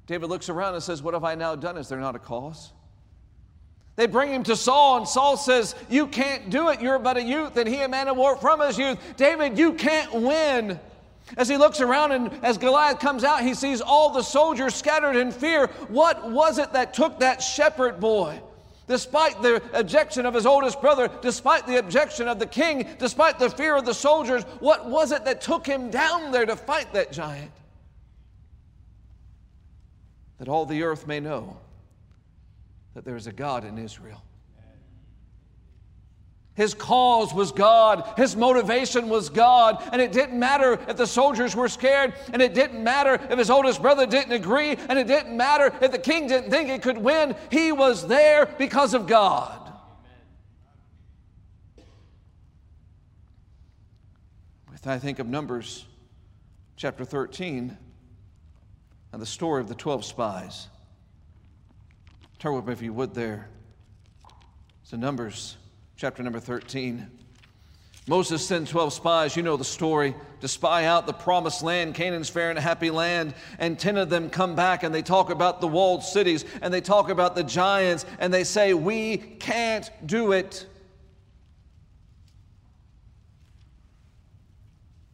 David 0.05 0.29
looks 0.29 0.47
around 0.47 0.75
and 0.75 0.83
says, 0.83 1.01
What 1.01 1.15
have 1.15 1.23
I 1.23 1.33
now 1.33 1.55
done? 1.55 1.75
Is 1.75 1.89
there 1.89 1.99
not 1.99 2.15
a 2.15 2.19
cause? 2.19 2.71
They 3.95 4.05
bring 4.05 4.31
him 4.31 4.43
to 4.43 4.55
Saul, 4.55 4.97
and 4.97 5.07
Saul 5.07 5.37
says, 5.37 5.73
You 5.89 6.05
can't 6.05 6.51
do 6.51 6.69
it. 6.69 6.81
You're 6.81 6.99
but 6.99 7.17
a 7.17 7.23
youth, 7.23 7.57
and 7.57 7.67
he 7.67 7.81
a 7.81 7.89
man 7.89 8.09
of 8.09 8.15
war 8.15 8.35
from 8.35 8.61
his 8.61 8.77
youth. 8.77 8.99
David, 9.17 9.57
you 9.57 9.73
can't 9.73 10.13
win. 10.13 10.79
As 11.37 11.49
he 11.49 11.57
looks 11.57 11.81
around 11.81 12.11
and 12.11 12.31
as 12.43 12.57
Goliath 12.57 12.99
comes 12.99 13.23
out, 13.23 13.41
he 13.41 13.53
sees 13.53 13.81
all 13.81 14.11
the 14.11 14.21
soldiers 14.21 14.75
scattered 14.75 15.15
in 15.15 15.31
fear. 15.31 15.67
What 15.87 16.29
was 16.29 16.59
it 16.59 16.73
that 16.73 16.93
took 16.93 17.19
that 17.19 17.41
shepherd 17.41 17.99
boy? 17.99 18.41
Despite 18.87 19.41
the 19.41 19.63
objection 19.73 20.27
of 20.27 20.35
his 20.35 20.45
oldest 20.45 20.79
brother, 20.79 21.09
despite 21.21 21.65
the 21.65 21.79
objection 21.79 22.27
of 22.27 22.37
the 22.37 22.45
king, 22.45 22.87
despite 22.99 23.39
the 23.39 23.49
fear 23.49 23.75
of 23.75 23.85
the 23.85 23.93
soldiers, 23.93 24.43
what 24.59 24.87
was 24.87 25.11
it 25.11 25.25
that 25.25 25.41
took 25.41 25.65
him 25.65 25.89
down 25.89 26.31
there 26.31 26.45
to 26.45 26.55
fight 26.55 26.93
that 26.93 27.11
giant? 27.11 27.51
That 30.37 30.47
all 30.47 30.67
the 30.67 30.83
earth 30.83 31.07
may 31.07 31.19
know 31.19 31.57
that 32.93 33.03
there 33.03 33.15
is 33.15 33.25
a 33.25 33.31
God 33.31 33.65
in 33.65 33.79
Israel. 33.79 34.21
His 36.55 36.73
cause 36.73 37.33
was 37.33 37.51
God. 37.51 38.13
His 38.15 38.35
motivation 38.35 39.09
was 39.09 39.29
God. 39.29 39.83
And 39.91 40.01
it 40.01 40.13
didn't 40.13 40.39
matter 40.39 40.79
if 40.87 40.95
the 40.95 41.05
soldiers 41.05 41.53
were 41.55 41.67
scared, 41.67 42.13
and 42.31 42.41
it 42.41 42.53
didn't 42.53 42.81
matter 42.81 43.15
if 43.29 43.37
his 43.37 43.49
oldest 43.49 43.81
brother 43.81 44.05
didn't 44.05 44.31
agree, 44.31 44.71
and 44.71 44.97
it 44.97 45.05
didn't 45.05 45.35
matter 45.35 45.73
if 45.81 45.91
the 45.91 45.99
king 45.99 46.27
didn't 46.27 46.49
think 46.49 46.69
it 46.69 46.81
could 46.81 46.97
win. 46.97 47.35
He 47.51 47.73
was 47.73 48.07
there 48.07 48.45
because 48.57 48.93
of 48.93 49.05
God. 49.05 49.73
With 54.71 54.87
I 54.87 54.97
think 54.97 55.19
of 55.19 55.27
Numbers 55.27 55.85
chapter 56.77 57.03
13 57.03 57.77
and 59.11 59.21
the 59.21 59.25
story 59.25 59.59
of 59.59 59.67
the 59.67 59.75
12 59.75 60.05
spies. 60.05 60.67
Turn 62.39 62.55
with 62.55 62.65
me 62.65 62.73
if 62.73 62.81
you 62.81 62.93
would 62.93 63.13
there. 63.13 63.49
In 64.93 65.01
Numbers 65.01 65.57
chapter 65.97 66.21
number 66.23 66.39
13. 66.39 67.09
Moses 68.07 68.45
sent 68.45 68.67
12 68.67 68.93
spies, 68.93 69.35
you 69.35 69.41
know 69.41 69.57
the 69.57 69.63
story, 69.63 70.13
to 70.41 70.47
spy 70.47 70.85
out 70.85 71.07
the 71.07 71.13
promised 71.13 71.63
land, 71.63 71.95
Canaan's 71.95 72.29
fair 72.29 72.51
and 72.51 72.59
happy 72.59 72.91
land. 72.91 73.33
And 73.57 73.79
10 73.79 73.97
of 73.97 74.09
them 74.09 74.29
come 74.29 74.55
back 74.55 74.83
and 74.83 74.93
they 74.93 75.01
talk 75.01 75.31
about 75.31 75.59
the 75.59 75.67
walled 75.67 76.03
cities 76.03 76.45
and 76.61 76.71
they 76.73 76.81
talk 76.81 77.09
about 77.09 77.35
the 77.35 77.43
giants 77.43 78.05
and 78.19 78.31
they 78.31 78.43
say, 78.43 78.73
We 78.73 79.17
can't 79.17 79.89
do 80.05 80.33
it. 80.33 80.67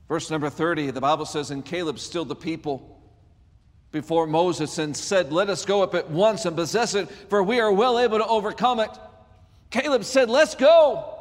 Verse 0.10 0.30
number 0.30 0.50
30, 0.50 0.92
the 0.92 1.00
Bible 1.00 1.26
says, 1.26 1.52
And 1.52 1.64
Caleb 1.64 1.98
stilled 1.98 2.28
the 2.28 2.36
people 2.36 3.00
before 3.92 4.28
Moses 4.28 4.80
and 4.80 4.98
said, 4.98 5.32
Let 5.32 5.50
us 5.50 5.64
go 5.64 5.82
up 5.82 5.96
at 5.96 6.10
once 6.10 6.46
and 6.46 6.58
possess 6.58 6.96
it, 6.96 7.10
for 7.30 7.42
we 7.42 7.62
are 7.62 7.72
well 7.72 8.00
able 8.00 8.18
to 8.18 8.28
overcome 8.28 8.82
it. 8.82 8.90
Caleb 9.72 10.04
said, 10.04 10.30
Let's 10.30 10.54
go. 10.54 11.18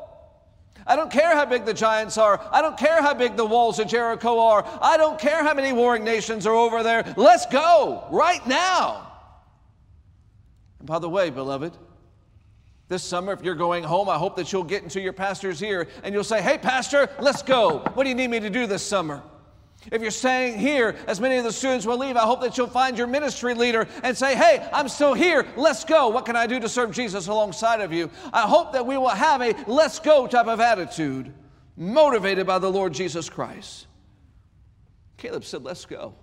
I 0.87 0.97
don't 0.97 1.11
care 1.11 1.35
how 1.37 1.45
big 1.45 1.64
the 1.64 1.75
giants 1.75 2.19
are. 2.19 2.40
I 2.50 2.62
don't 2.62 2.76
care 2.76 3.00
how 3.00 3.14
big 3.14 3.37
the 3.37 3.45
walls 3.45 3.78
of 3.78 3.87
Jericho 3.87 4.40
are. 4.40 4.66
I 4.80 4.97
don't 4.97 5.19
care 5.19 5.42
how 5.45 5.54
many 5.54 5.73
warring 5.73 6.04
nations 6.04 6.47
are 6.47 6.54
over 6.54 6.83
there. 6.83 7.14
Let's 7.16 7.47
go 7.47 8.07
right 8.11 8.45
now. 8.47 9.12
And 10.78 10.88
by 10.88 10.99
the 10.99 11.09
way, 11.09 11.30
beloved, 11.30 11.76
this 12.88 13.04
summer, 13.04 13.33
if 13.33 13.42
you're 13.42 13.54
going 13.54 13.85
home, 13.85 14.09
I 14.09 14.16
hope 14.16 14.37
that 14.37 14.52
you'll 14.52 14.64
get 14.64 14.83
into 14.83 15.00
your 15.00 15.12
pastor's 15.12 15.62
ear 15.62 15.87
and 16.02 16.12
you'll 16.12 16.25
say, 16.25 16.42
Hey, 16.42 16.59
Pastor, 16.59 17.09
let's 17.21 17.42
go. 17.42 17.78
What 17.95 18.02
do 18.02 18.09
you 18.09 18.16
need 18.16 18.30
me 18.30 18.40
to 18.40 18.50
do 18.50 18.66
this 18.66 18.83
summer? 18.83 19.23
If 19.90 20.02
you're 20.02 20.10
staying 20.10 20.58
here, 20.58 20.96
as 21.06 21.20
many 21.20 21.37
of 21.37 21.44
the 21.44 21.52
students 21.52 21.87
will 21.87 21.96
leave, 21.96 22.16
I 22.16 22.26
hope 22.26 22.42
that 22.42 22.58
you'll 22.58 22.66
find 22.66 22.99
your 22.99 23.06
ministry 23.06 23.54
leader 23.54 23.88
and 24.02 24.16
say, 24.16 24.37
Hey, 24.37 24.68
I'm 24.72 24.88
still 24.88 25.14
here. 25.14 25.46
Let's 25.56 25.84
go. 25.84 26.08
What 26.08 26.26
can 26.26 26.37
I 26.37 26.46
do 26.46 26.60
to 26.60 26.68
serve 26.68 26.92
Jesus 26.92 27.28
alongside 27.28 27.80
of 27.80 27.92
you? 27.92 28.10
I 28.32 28.42
hope 28.42 28.72
that 28.72 28.87
we 28.87 28.99
will 28.99 29.08
have 29.08 29.40
a 29.40 29.54
let's 29.66 29.99
go 29.99 30.26
type 30.26 30.49
of 30.49 30.60
attitude, 30.60 31.32
motivated 31.76 32.46
by 32.46 32.58
the 32.58 32.70
Lord 32.70 32.92
Jesus 32.92 33.30
Christ. 33.30 33.87
Caleb 35.16 35.44
said, 35.44 35.62
Let's 35.62 35.87
go. 35.87 36.14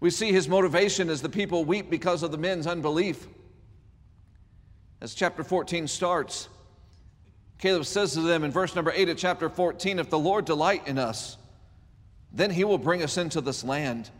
We 0.00 0.10
see 0.10 0.32
his 0.32 0.48
motivation 0.48 1.08
as 1.08 1.22
the 1.22 1.28
people 1.28 1.64
weep 1.64 1.88
because 1.88 2.24
of 2.24 2.32
the 2.32 2.38
men's 2.38 2.66
unbelief. 2.66 3.28
As 5.00 5.14
chapter 5.14 5.44
14 5.44 5.86
starts, 5.86 6.48
Caleb 7.62 7.86
says 7.86 8.14
to 8.14 8.22
them 8.22 8.42
in 8.42 8.50
verse 8.50 8.74
number 8.74 8.90
8 8.92 9.10
of 9.10 9.16
chapter 9.16 9.48
14 9.48 10.00
If 10.00 10.10
the 10.10 10.18
Lord 10.18 10.46
delight 10.46 10.88
in 10.88 10.98
us, 10.98 11.36
then 12.32 12.50
he 12.50 12.64
will 12.64 12.76
bring 12.76 13.04
us 13.04 13.16
into 13.16 13.40
this 13.40 13.62
land 13.62 14.10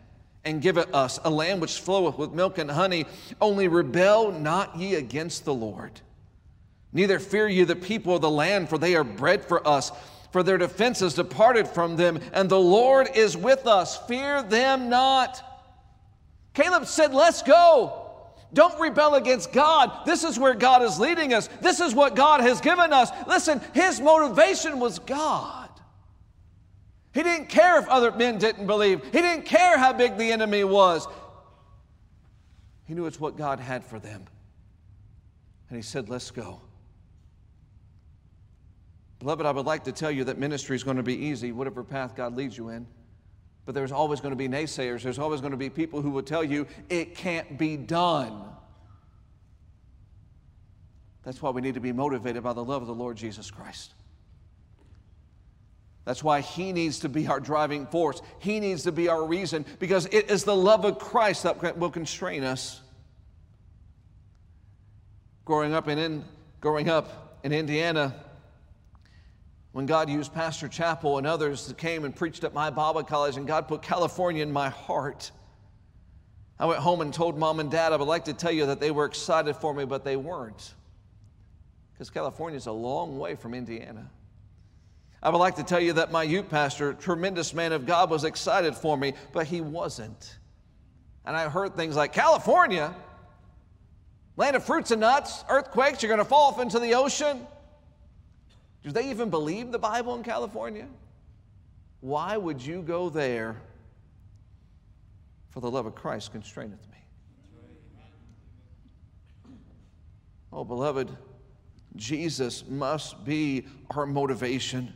and 0.45 0.61
give 0.61 0.77
it 0.77 0.95
us, 0.95 1.19
a 1.25 1.29
land 1.29 1.59
which 1.59 1.81
floweth 1.81 2.17
with 2.17 2.31
milk 2.31 2.57
and 2.57 2.71
honey. 2.71 3.05
Only 3.41 3.67
rebel 3.67 4.31
not 4.31 4.77
ye 4.77 4.95
against 4.95 5.43
the 5.43 5.53
Lord. 5.53 5.91
Neither 6.93 7.19
fear 7.19 7.49
ye 7.49 7.65
the 7.65 7.75
people 7.75 8.15
of 8.15 8.21
the 8.21 8.29
land, 8.29 8.69
for 8.69 8.77
they 8.77 8.95
are 8.95 9.03
bread 9.03 9.43
for 9.43 9.67
us. 9.67 9.91
For 10.31 10.41
their 10.41 10.57
defense 10.57 11.01
is 11.01 11.13
departed 11.13 11.67
from 11.67 11.97
them, 11.97 12.21
and 12.31 12.49
the 12.49 12.57
Lord 12.57 13.09
is 13.13 13.35
with 13.35 13.67
us. 13.67 13.97
Fear 14.07 14.43
them 14.43 14.87
not. 14.87 15.43
Caleb 16.53 16.85
said, 16.85 17.13
Let's 17.13 17.41
go. 17.41 18.02
Don't 18.53 18.79
rebel 18.79 19.15
against 19.15 19.51
God. 19.51 20.05
This 20.05 20.23
is 20.23 20.37
where 20.37 20.53
God 20.53 20.83
is 20.83 20.99
leading 20.99 21.33
us. 21.33 21.49
This 21.61 21.79
is 21.79 21.95
what 21.95 22.15
God 22.15 22.41
has 22.41 22.61
given 22.61 22.93
us. 22.93 23.09
Listen, 23.27 23.61
his 23.73 23.99
motivation 23.99 24.79
was 24.79 24.99
God. 24.99 25.69
He 27.13 27.23
didn't 27.23 27.49
care 27.49 27.79
if 27.79 27.87
other 27.89 28.11
men 28.11 28.37
didn't 28.37 28.67
believe, 28.67 29.03
he 29.05 29.21
didn't 29.21 29.45
care 29.45 29.77
how 29.77 29.93
big 29.93 30.17
the 30.17 30.31
enemy 30.31 30.63
was. 30.63 31.07
He 32.85 32.93
knew 32.93 33.05
it's 33.05 33.19
what 33.19 33.37
God 33.37 33.59
had 33.59 33.83
for 33.83 33.99
them. 33.99 34.25
And 35.69 35.77
he 35.77 35.81
said, 35.81 36.09
Let's 36.09 36.31
go. 36.31 36.61
Beloved, 39.19 39.45
I 39.45 39.51
would 39.51 39.65
like 39.65 39.85
to 39.85 39.91
tell 39.91 40.11
you 40.11 40.25
that 40.25 40.37
ministry 40.37 40.75
is 40.75 40.83
going 40.83 40.97
to 40.97 41.03
be 41.03 41.15
easy, 41.15 41.51
whatever 41.53 41.83
path 41.83 42.13
God 42.13 42.35
leads 42.35 42.57
you 42.57 42.69
in. 42.69 42.85
But 43.65 43.75
there's 43.75 43.91
always 43.91 44.19
going 44.19 44.31
to 44.31 44.37
be 44.37 44.49
naysayers. 44.49 45.03
There's 45.03 45.19
always 45.19 45.41
going 45.41 45.51
to 45.51 45.57
be 45.57 45.69
people 45.69 46.01
who 46.01 46.09
will 46.09 46.23
tell 46.23 46.43
you 46.43 46.67
it 46.89 47.15
can't 47.15 47.57
be 47.57 47.77
done. 47.77 48.43
That's 51.23 51.41
why 51.41 51.51
we 51.51 51.61
need 51.61 51.75
to 51.75 51.79
be 51.79 51.93
motivated 51.93 52.43
by 52.43 52.53
the 52.53 52.63
love 52.63 52.81
of 52.81 52.87
the 52.87 52.93
Lord 52.93 53.15
Jesus 53.15 53.49
Christ. 53.49 53.93
That's 56.05 56.21
why 56.21 56.41
He 56.41 56.73
needs 56.73 56.99
to 56.99 57.09
be 57.09 57.27
our 57.27 57.39
driving 57.39 57.85
force. 57.87 58.21
He 58.39 58.59
needs 58.59 58.83
to 58.83 58.91
be 58.91 59.07
our 59.07 59.25
reason 59.25 59.65
because 59.79 60.05
it 60.07 60.29
is 60.29 60.43
the 60.43 60.55
love 60.55 60.83
of 60.83 60.99
Christ 60.99 61.43
that 61.43 61.77
will 61.77 61.91
constrain 61.91 62.43
us. 62.43 62.81
Growing 65.45 65.73
up 65.73 65.87
in, 65.87 65.97
in 65.97 66.25
growing 66.59 66.89
up 66.89 67.39
in 67.43 67.53
Indiana, 67.53 68.15
when 69.73 69.87
God 69.87 70.07
used 70.07 70.33
Pastor 70.33 70.67
Chappell 70.67 71.17
and 71.17 71.27
others 71.27 71.67
that 71.67 71.77
came 71.77 72.05
and 72.05 72.15
preached 72.15 72.43
at 72.43 72.53
my 72.53 72.69
Bible 72.69 73.03
college, 73.03 73.37
and 73.37 73.47
God 73.47 73.67
put 73.67 73.81
California 73.81 74.43
in 74.43 74.51
my 74.51 74.69
heart. 74.69 75.31
I 76.59 76.67
went 76.67 76.79
home 76.79 77.01
and 77.01 77.11
told 77.11 77.37
mom 77.37 77.59
and 77.59 77.69
dad 77.69 77.91
I 77.91 77.97
would 77.97 78.07
like 78.07 78.25
to 78.25 78.33
tell 78.33 78.51
you 78.51 78.67
that 78.67 78.79
they 78.79 78.91
were 78.91 79.05
excited 79.05 79.55
for 79.55 79.73
me, 79.73 79.83
but 79.83 80.05
they 80.05 80.15
weren't. 80.15 80.75
Because 81.91 82.11
California 82.11 82.55
is 82.55 82.67
a 82.67 82.71
long 82.71 83.17
way 83.17 83.35
from 83.35 83.55
Indiana. 83.55 84.09
I 85.23 85.29
would 85.29 85.39
like 85.39 85.55
to 85.55 85.63
tell 85.63 85.79
you 85.79 85.93
that 85.93 86.11
my 86.11 86.21
youth 86.21 86.49
pastor, 86.49 86.93
tremendous 86.93 87.53
man 87.53 87.71
of 87.71 87.87
God, 87.87 88.11
was 88.11 88.25
excited 88.25 88.75
for 88.75 88.95
me, 88.95 89.13
but 89.31 89.47
he 89.47 89.61
wasn't. 89.61 90.37
And 91.25 91.35
I 91.35 91.49
heard 91.49 91.75
things 91.75 91.95
like 91.95 92.13
California, 92.13 92.93
land 94.37 94.55
of 94.55 94.63
fruits 94.63 94.91
and 94.91 95.01
nuts, 95.01 95.43
earthquakes, 95.49 96.03
you're 96.03 96.09
going 96.09 96.19
to 96.19 96.25
fall 96.25 96.51
off 96.51 96.59
into 96.59 96.77
the 96.77 96.93
ocean. 96.93 97.47
Do 98.83 98.91
they 98.91 99.09
even 99.09 99.29
believe 99.29 99.71
the 99.71 99.79
Bible 99.79 100.15
in 100.15 100.23
California? 100.23 100.87
Why 102.01 102.35
would 102.35 102.61
you 102.61 102.81
go 102.81 103.09
there? 103.09 103.55
For 105.51 105.61
the 105.61 105.71
love 105.71 105.85
of 105.85 105.95
Christ 105.95 106.33
constraineth 106.33 106.81
me. 106.91 106.97
Oh, 110.51 110.63
beloved, 110.63 111.09
Jesus 111.95 112.67
must 112.67 113.23
be 113.23 113.65
our 113.91 114.05
motivation. 114.05 114.93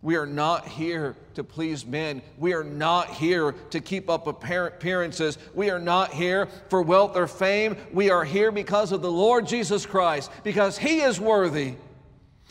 We 0.00 0.16
are 0.16 0.26
not 0.26 0.66
here 0.66 1.16
to 1.34 1.44
please 1.44 1.86
men. 1.86 2.22
We 2.38 2.54
are 2.54 2.64
not 2.64 3.10
here 3.10 3.52
to 3.70 3.80
keep 3.80 4.10
up 4.10 4.26
appearances. 4.26 5.38
We 5.54 5.70
are 5.70 5.78
not 5.78 6.12
here 6.12 6.48
for 6.68 6.82
wealth 6.82 7.16
or 7.16 7.28
fame. 7.28 7.76
We 7.92 8.10
are 8.10 8.24
here 8.24 8.50
because 8.50 8.90
of 8.90 9.02
the 9.02 9.12
Lord 9.12 9.46
Jesus 9.46 9.86
Christ, 9.86 10.30
because 10.42 10.78
He 10.78 11.02
is 11.02 11.20
worthy. 11.20 11.74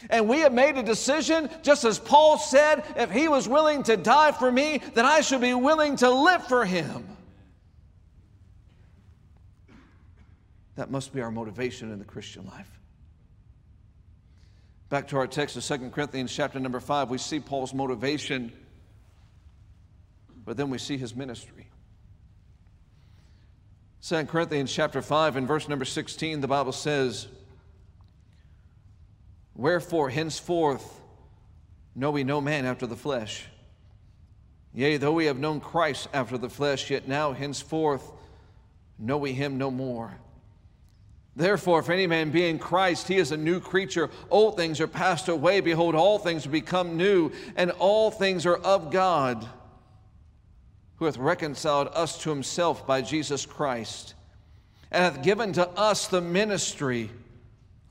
And 0.10 0.28
we 0.28 0.40
have 0.40 0.54
made 0.54 0.78
a 0.78 0.84
decision, 0.84 1.50
just 1.62 1.84
as 1.84 2.00
Paul 2.00 2.38
said, 2.38 2.84
if 2.96 3.12
he 3.12 3.28
was 3.28 3.48
willing 3.48 3.84
to 3.84 3.98
die 3.98 4.32
for 4.32 4.52
me, 4.52 4.82
then 4.94 5.06
I 5.06 5.22
should 5.22 5.42
be 5.42 5.54
willing 5.54 5.98
to 5.98 6.10
live 6.10 6.48
for 6.48 6.66
him. 6.66 7.08
That 10.76 10.90
must 10.90 11.14
be 11.14 11.22
our 11.22 11.32
motivation 11.32 11.92
in 11.92 12.00
the 12.00 12.06
Christian 12.06 12.46
life. 12.48 12.80
Back 14.90 15.08
to 15.10 15.18
our 15.18 15.28
text 15.28 15.56
of 15.56 15.64
2 15.64 15.90
Corinthians 15.92 16.34
chapter 16.34 16.60
number 16.60 16.80
5, 16.80 17.10
we 17.10 17.18
see 17.18 17.40
Paul's 17.40 17.74
motivation, 17.74 18.52
but 20.44 20.58
then 20.58 20.70
we 20.70 20.78
see 20.78 20.98
his 20.98 21.16
ministry. 21.16 21.68
2 24.04 24.26
Corinthians 24.26 24.74
chapter 24.74 25.02
5 25.02 25.38
and 25.38 25.48
verse 25.48 25.70
number 25.70 25.86
16, 25.86 26.42
the 26.42 26.48
Bible 26.48 26.72
says, 26.72 27.28
Wherefore, 29.62 30.10
henceforth, 30.10 31.02
know 31.94 32.10
we 32.10 32.24
no 32.24 32.42
man 32.42 32.66
after 32.66 32.88
the 32.88 32.96
flesh. 32.96 33.46
Yea, 34.74 34.98
though 34.98 35.12
we 35.12 35.28
have 35.28 35.38
known 35.38 35.60
Christ 35.60 36.08
after 36.16 36.36
the 36.36 36.50
flesh, 36.50 36.90
yet 36.90 37.08
now 37.08 37.32
henceforth 37.32 38.12
know 38.98 39.20
we 39.20 39.34
him 39.34 39.60
no 39.60 39.70
more. 39.70 40.18
Therefore, 41.36 41.78
if 41.80 41.92
any 41.92 42.08
man 42.08 42.32
be 42.32 42.50
in 42.50 42.58
Christ, 42.58 43.08
he 43.08 43.18
is 43.18 43.32
a 43.32 43.38
new 43.38 43.60
creature. 43.60 44.10
Old 44.32 44.58
things 44.58 44.82
are 44.82 44.88
passed 44.88 45.28
away. 45.28 45.62
Behold, 45.62 45.94
all 45.94 46.18
things 46.18 46.48
are 46.48 46.50
become 46.50 46.98
new, 46.98 47.32
and 47.56 47.70
all 47.78 48.10
things 48.10 48.48
are 48.48 48.58
of 48.58 48.90
God, 48.90 49.48
who 50.96 51.06
hath 51.06 51.18
reconciled 51.18 51.90
us 51.94 52.18
to 52.24 52.32
himself 52.32 52.88
by 52.88 53.04
Jesus 53.04 53.46
Christ, 53.46 54.16
and 54.90 55.04
hath 55.04 55.24
given 55.24 55.54
to 55.54 55.70
us 55.70 56.08
the 56.08 56.20
ministry 56.20 57.12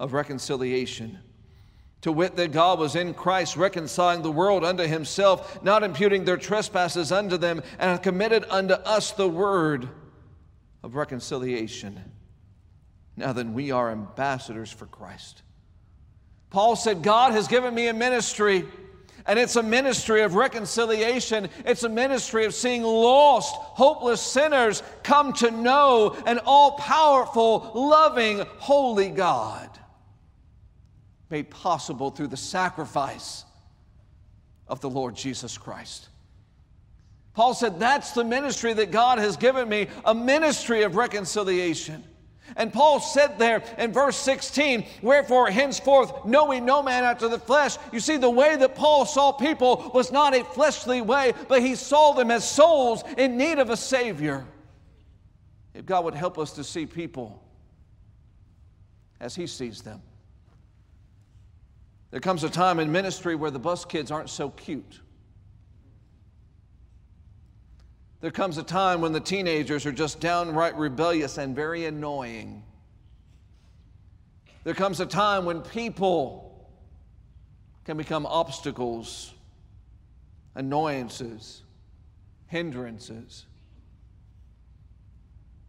of 0.00 0.14
reconciliation. 0.14 1.20
To 2.02 2.12
wit, 2.12 2.36
that 2.36 2.52
God 2.52 2.78
was 2.78 2.96
in 2.96 3.12
Christ 3.12 3.56
reconciling 3.56 4.22
the 4.22 4.32
world 4.32 4.64
unto 4.64 4.84
himself, 4.84 5.62
not 5.62 5.82
imputing 5.82 6.24
their 6.24 6.38
trespasses 6.38 7.12
unto 7.12 7.36
them, 7.36 7.62
and 7.78 7.90
hath 7.90 8.02
committed 8.02 8.46
unto 8.48 8.74
us 8.74 9.10
the 9.12 9.28
word 9.28 9.88
of 10.82 10.94
reconciliation. 10.94 12.00
Now 13.16 13.34
then, 13.34 13.52
we 13.52 13.70
are 13.70 13.90
ambassadors 13.90 14.72
for 14.72 14.86
Christ. 14.86 15.42
Paul 16.48 16.74
said, 16.74 17.02
God 17.02 17.32
has 17.32 17.48
given 17.48 17.74
me 17.74 17.88
a 17.88 17.92
ministry, 17.92 18.64
and 19.26 19.38
it's 19.38 19.56
a 19.56 19.62
ministry 19.62 20.22
of 20.22 20.36
reconciliation. 20.36 21.50
It's 21.66 21.82
a 21.82 21.88
ministry 21.90 22.46
of 22.46 22.54
seeing 22.54 22.82
lost, 22.82 23.54
hopeless 23.54 24.22
sinners 24.22 24.82
come 25.02 25.34
to 25.34 25.50
know 25.50 26.16
an 26.26 26.40
all 26.46 26.72
powerful, 26.72 27.72
loving, 27.74 28.46
holy 28.56 29.10
God 29.10 29.68
made 31.30 31.50
possible 31.50 32.10
through 32.10 32.26
the 32.26 32.36
sacrifice 32.36 33.44
of 34.68 34.80
the 34.80 34.90
Lord 34.90 35.14
Jesus 35.14 35.56
Christ. 35.56 36.08
Paul 37.34 37.54
said, 37.54 37.78
That's 37.78 38.12
the 38.12 38.24
ministry 38.24 38.72
that 38.72 38.90
God 38.90 39.18
has 39.18 39.36
given 39.36 39.68
me, 39.68 39.86
a 40.04 40.14
ministry 40.14 40.82
of 40.82 40.96
reconciliation. 40.96 42.04
And 42.56 42.72
Paul 42.72 42.98
said 42.98 43.38
there 43.38 43.62
in 43.78 43.92
verse 43.92 44.16
16, 44.16 44.84
Wherefore 45.02 45.50
henceforth 45.50 46.24
knowing 46.24 46.64
no 46.64 46.82
man 46.82 47.04
after 47.04 47.28
the 47.28 47.38
flesh. 47.38 47.76
You 47.92 48.00
see, 48.00 48.16
the 48.16 48.28
way 48.28 48.56
that 48.56 48.74
Paul 48.74 49.06
saw 49.06 49.30
people 49.30 49.92
was 49.94 50.10
not 50.10 50.34
a 50.34 50.44
fleshly 50.44 51.00
way, 51.00 51.32
but 51.48 51.62
he 51.62 51.76
saw 51.76 52.12
them 52.12 52.30
as 52.32 52.48
souls 52.48 53.04
in 53.16 53.36
need 53.36 53.58
of 53.58 53.70
a 53.70 53.76
Savior. 53.76 54.44
If 55.74 55.86
God 55.86 56.04
would 56.04 56.14
help 56.14 56.38
us 56.38 56.52
to 56.52 56.64
see 56.64 56.86
people 56.86 57.40
as 59.20 59.36
he 59.36 59.46
sees 59.46 59.82
them. 59.82 60.02
There 62.10 62.20
comes 62.20 62.42
a 62.42 62.50
time 62.50 62.80
in 62.80 62.90
ministry 62.90 63.34
where 63.36 63.50
the 63.50 63.58
bus 63.58 63.84
kids 63.84 64.10
aren't 64.10 64.30
so 64.30 64.50
cute. 64.50 65.00
There 68.20 68.30
comes 68.30 68.58
a 68.58 68.62
time 68.62 69.00
when 69.00 69.12
the 69.12 69.20
teenagers 69.20 69.86
are 69.86 69.92
just 69.92 70.20
downright 70.20 70.76
rebellious 70.76 71.38
and 71.38 71.56
very 71.56 71.86
annoying. 71.86 72.64
There 74.64 74.74
comes 74.74 75.00
a 75.00 75.06
time 75.06 75.46
when 75.46 75.62
people 75.62 76.68
can 77.84 77.96
become 77.96 78.26
obstacles, 78.26 79.32
annoyances, 80.54 81.62
hindrances. 82.48 83.46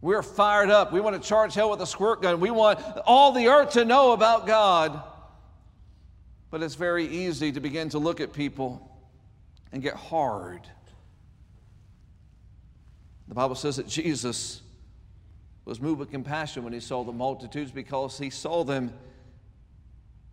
We're 0.02 0.22
fired 0.22 0.68
up. 0.68 0.92
We 0.92 1.00
want 1.00 1.20
to 1.20 1.26
charge 1.26 1.54
hell 1.54 1.70
with 1.70 1.80
a 1.80 1.86
squirt 1.86 2.20
gun. 2.20 2.40
We 2.40 2.50
want 2.50 2.80
all 3.06 3.32
the 3.32 3.48
earth 3.48 3.70
to 3.74 3.84
know 3.84 4.12
about 4.12 4.46
God. 4.46 5.02
But 6.52 6.62
it's 6.62 6.74
very 6.74 7.06
easy 7.06 7.50
to 7.50 7.60
begin 7.60 7.88
to 7.88 7.98
look 7.98 8.20
at 8.20 8.34
people 8.34 8.86
and 9.72 9.82
get 9.82 9.94
hard. 9.94 10.60
The 13.26 13.34
Bible 13.34 13.54
says 13.54 13.76
that 13.76 13.88
Jesus 13.88 14.60
was 15.64 15.80
moved 15.80 15.98
with 15.98 16.10
compassion 16.10 16.62
when 16.62 16.74
he 16.74 16.80
saw 16.80 17.04
the 17.04 17.12
multitudes 17.12 17.70
because 17.70 18.18
he 18.18 18.28
saw 18.28 18.64
them 18.64 18.92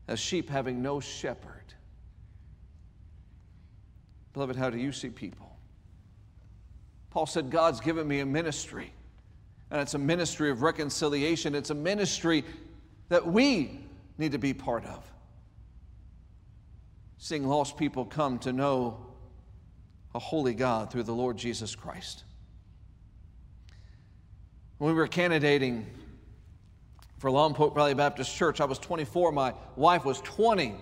as 0.10 0.20
sheep 0.20 0.50
having 0.50 0.82
no 0.82 1.00
shepherd. 1.00 1.74
Beloved, 4.34 4.58
how 4.58 4.70
do 4.70 4.78
you 4.78 4.92
see 4.92 5.08
people? 5.08 5.56
Paul 7.12 7.28
said, 7.28 7.50
God's 7.50 7.80
given 7.80 8.06
me 8.06 8.20
a 8.20 8.26
ministry, 8.26 8.92
and 9.72 9.80
it's 9.80 9.94
a 9.94 10.00
ministry 10.00 10.52
of 10.52 10.64
reconciliation. 10.64 11.56
It's 11.56 11.70
a 11.70 11.76
ministry 11.76 12.44
that 13.08 13.26
we 13.26 13.80
need 14.18 14.34
to 14.34 14.38
be 14.38 14.54
part 14.54 14.84
of 14.84 15.10
seeing 17.20 17.46
lost 17.46 17.76
people 17.78 18.06
come 18.06 18.40
to 18.40 18.54
know 18.54 18.98
a 20.16 20.20
holy 20.20 20.54
God 20.54 20.90
through 20.90 21.04
the 21.04 21.14
Lord 21.14 21.38
Jesus 21.38 21.76
Christ. 21.76 22.24
When 24.78 24.92
we 24.92 24.98
were 24.98 25.08
candidating 25.08 25.86
for 27.18 27.30
Lompoc 27.30 27.76
Valley 27.76 27.94
Baptist 27.94 28.34
Church, 28.34 28.62
I 28.62 28.66
was 28.66 28.80
24, 28.80 29.34
my 29.34 29.54
wife 29.76 30.06
was 30.06 30.22
20. 30.22 30.74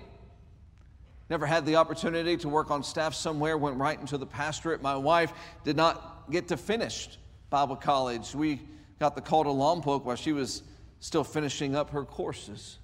Never 1.31 1.47
had 1.47 1.65
the 1.65 1.75
opportunity 1.75 2.37
to 2.37 2.49
work 2.49 2.69
on 2.69 2.83
staff 2.83 3.15
somewhere, 3.15 3.57
went 3.57 3.77
right 3.77 3.99
into 3.99 4.19
the 4.19 4.27
pastorate. 4.27 4.83
My 4.83 4.95
wife 4.95 5.33
did 5.63 5.75
not 5.75 6.29
get 6.29 6.49
to 6.49 6.57
finish 6.57 7.09
Bible 7.49 7.75
college. 7.75 8.35
We 8.35 8.61
got 8.99 9.15
the 9.15 9.21
call 9.21 9.43
to 9.43 9.49
Lompoc 9.49 10.05
while 10.05 10.15
she 10.15 10.33
was 10.33 10.61
still 10.99 11.23
finishing 11.23 11.75
up 11.75 11.89
her 11.89 12.05
courses 12.05 12.77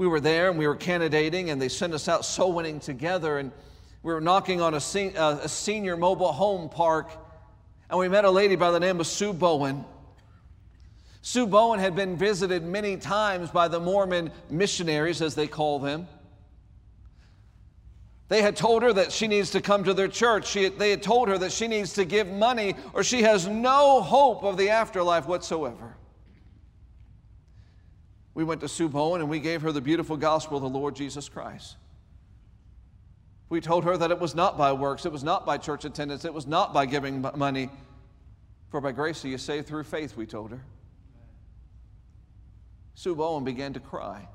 we 0.00 0.06
were 0.06 0.18
there 0.18 0.48
and 0.48 0.58
we 0.58 0.66
were 0.66 0.76
candidating, 0.76 1.50
and 1.50 1.60
they 1.60 1.68
sent 1.68 1.92
us 1.92 2.08
out 2.08 2.24
soul 2.24 2.54
winning 2.54 2.80
together. 2.80 3.36
And 3.36 3.52
we 4.02 4.14
were 4.14 4.20
knocking 4.22 4.62
on 4.62 4.72
a, 4.72 4.78
uh, 4.78 5.40
a 5.42 5.46
senior 5.46 5.94
mobile 5.94 6.32
home 6.32 6.70
park, 6.70 7.10
and 7.90 7.98
we 7.98 8.08
met 8.08 8.24
a 8.24 8.30
lady 8.30 8.56
by 8.56 8.70
the 8.70 8.80
name 8.80 8.98
of 8.98 9.06
Sue 9.06 9.34
Bowen. 9.34 9.84
Sue 11.20 11.46
Bowen 11.46 11.80
had 11.80 11.94
been 11.94 12.16
visited 12.16 12.64
many 12.64 12.96
times 12.96 13.50
by 13.50 13.68
the 13.68 13.78
Mormon 13.78 14.30
missionaries, 14.48 15.20
as 15.20 15.34
they 15.34 15.46
call 15.46 15.78
them. 15.78 16.08
They 18.28 18.40
had 18.40 18.56
told 18.56 18.82
her 18.82 18.94
that 18.94 19.12
she 19.12 19.28
needs 19.28 19.50
to 19.50 19.60
come 19.60 19.84
to 19.84 19.92
their 19.92 20.08
church. 20.08 20.48
She, 20.48 20.70
they 20.70 20.88
had 20.88 21.02
told 21.02 21.28
her 21.28 21.36
that 21.36 21.52
she 21.52 21.68
needs 21.68 21.92
to 21.94 22.06
give 22.06 22.26
money 22.26 22.74
or 22.94 23.04
she 23.04 23.20
has 23.20 23.46
no 23.46 24.00
hope 24.00 24.44
of 24.44 24.56
the 24.56 24.70
afterlife 24.70 25.26
whatsoever 25.26 25.94
we 28.40 28.44
went 28.44 28.62
to 28.62 28.68
Sue 28.68 28.88
Bowen 28.88 29.20
and 29.20 29.28
we 29.28 29.38
gave 29.38 29.60
her 29.60 29.70
the 29.70 29.82
beautiful 29.82 30.16
gospel 30.16 30.56
of 30.56 30.62
the 30.62 30.68
Lord 30.70 30.96
Jesus 30.96 31.28
Christ. 31.28 31.76
We 33.50 33.60
told 33.60 33.84
her 33.84 33.98
that 33.98 34.10
it 34.10 34.18
was 34.18 34.34
not 34.34 34.56
by 34.56 34.72
works, 34.72 35.04
it 35.04 35.12
was 35.12 35.22
not 35.22 35.44
by 35.44 35.58
church 35.58 35.84
attendance, 35.84 36.24
it 36.24 36.32
was 36.32 36.46
not 36.46 36.72
by 36.72 36.86
giving 36.86 37.20
money, 37.36 37.68
for 38.70 38.80
by 38.80 38.92
grace 38.92 39.22
are 39.26 39.28
you 39.28 39.36
saved 39.36 39.66
through 39.66 39.84
faith, 39.84 40.16
we 40.16 40.24
told 40.24 40.52
her. 40.52 40.62
Sue 42.94 43.14
Bowen 43.14 43.44
began 43.44 43.74
to 43.74 43.80
cry. 43.80 44.26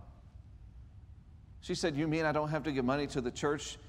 She 1.62 1.74
said, 1.74 1.96
You 1.96 2.08
mean 2.08 2.26
I 2.26 2.32
don't 2.32 2.50
have 2.50 2.62
to 2.66 2.72
give 2.72 2.86
money 2.86 3.08
to 3.08 3.22
the 3.22 3.32
church? 3.32 3.80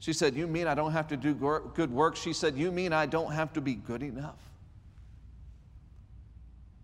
She 0.00 0.12
said, 0.12 0.34
You 0.34 0.48
mean 0.48 0.66
I 0.66 0.74
don't 0.74 0.90
have 0.90 1.06
to 1.06 1.16
do 1.16 1.34
good 1.34 1.92
work? 1.92 2.16
She 2.16 2.32
said, 2.32 2.56
You 2.56 2.72
mean 2.72 2.92
I 2.92 3.06
don't 3.06 3.30
have 3.30 3.52
to 3.52 3.60
be 3.60 3.76
good 3.76 4.02
enough? 4.02 4.40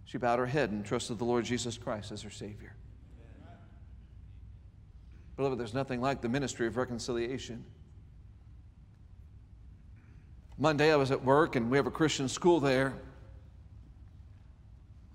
She 0.08 0.16
bowed 0.16 0.38
her 0.38 0.46
head 0.46 0.70
and 0.70 0.86
trusted 0.86 1.18
the 1.18 1.26
Lord 1.26 1.44
Jesus 1.44 1.76
Christ 1.76 2.12
as 2.12 2.22
her 2.22 2.30
Savior. 2.30 2.72
Beloved, 5.36 5.60
there's 5.60 5.74
nothing 5.74 6.00
like 6.00 6.22
the 6.22 6.30
ministry 6.30 6.66
of 6.66 6.78
reconciliation. 6.78 7.62
Monday, 10.56 10.90
I 10.90 10.96
was 10.96 11.10
at 11.10 11.22
work, 11.22 11.56
and 11.56 11.70
we 11.70 11.76
have 11.76 11.86
a 11.86 11.90
Christian 11.90 12.26
school 12.26 12.58
there. 12.58 12.94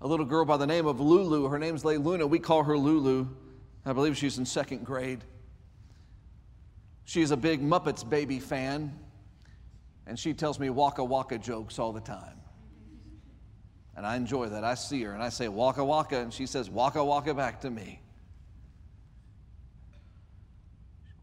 A 0.00 0.06
little 0.06 0.24
girl 0.24 0.44
by 0.44 0.56
the 0.58 0.66
name 0.66 0.86
of 0.86 1.00
Lulu, 1.00 1.48
her 1.48 1.58
name's 1.58 1.84
Luna. 1.84 2.24
We 2.24 2.38
call 2.38 2.62
her 2.62 2.78
Lulu. 2.78 3.26
I 3.84 3.92
believe 3.92 4.16
she's 4.16 4.38
in 4.38 4.46
second 4.46 4.86
grade. 4.86 5.24
She's 7.04 7.32
a 7.32 7.36
big 7.36 7.60
Muppets 7.60 8.08
baby 8.08 8.38
fan, 8.38 8.96
and 10.06 10.16
she 10.16 10.34
tells 10.34 10.60
me 10.60 10.70
waka 10.70 11.02
waka 11.02 11.38
jokes 11.38 11.80
all 11.80 11.92
the 11.92 12.00
time. 12.00 12.43
And 13.96 14.06
I 14.06 14.16
enjoy 14.16 14.48
that. 14.48 14.64
I 14.64 14.74
see 14.74 15.02
her 15.04 15.12
and 15.12 15.22
I 15.22 15.28
say, 15.28 15.48
Waka 15.48 15.84
Waka, 15.84 16.18
and 16.18 16.32
she 16.32 16.46
says, 16.46 16.68
Waka 16.68 17.04
Waka 17.04 17.34
back 17.34 17.60
to 17.60 17.70
me. 17.70 18.00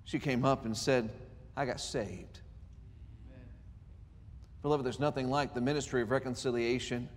She 0.05 0.19
came 0.19 0.45
up 0.45 0.65
and 0.65 0.75
said, 0.75 1.09
I 1.55 1.65
got 1.65 1.79
saved. 1.79 2.39
Amen. 3.29 3.45
Beloved, 4.61 4.85
there's 4.85 4.99
nothing 4.99 5.29
like 5.29 5.53
the 5.53 5.61
ministry 5.61 6.01
of 6.01 6.11
reconciliation. 6.11 7.07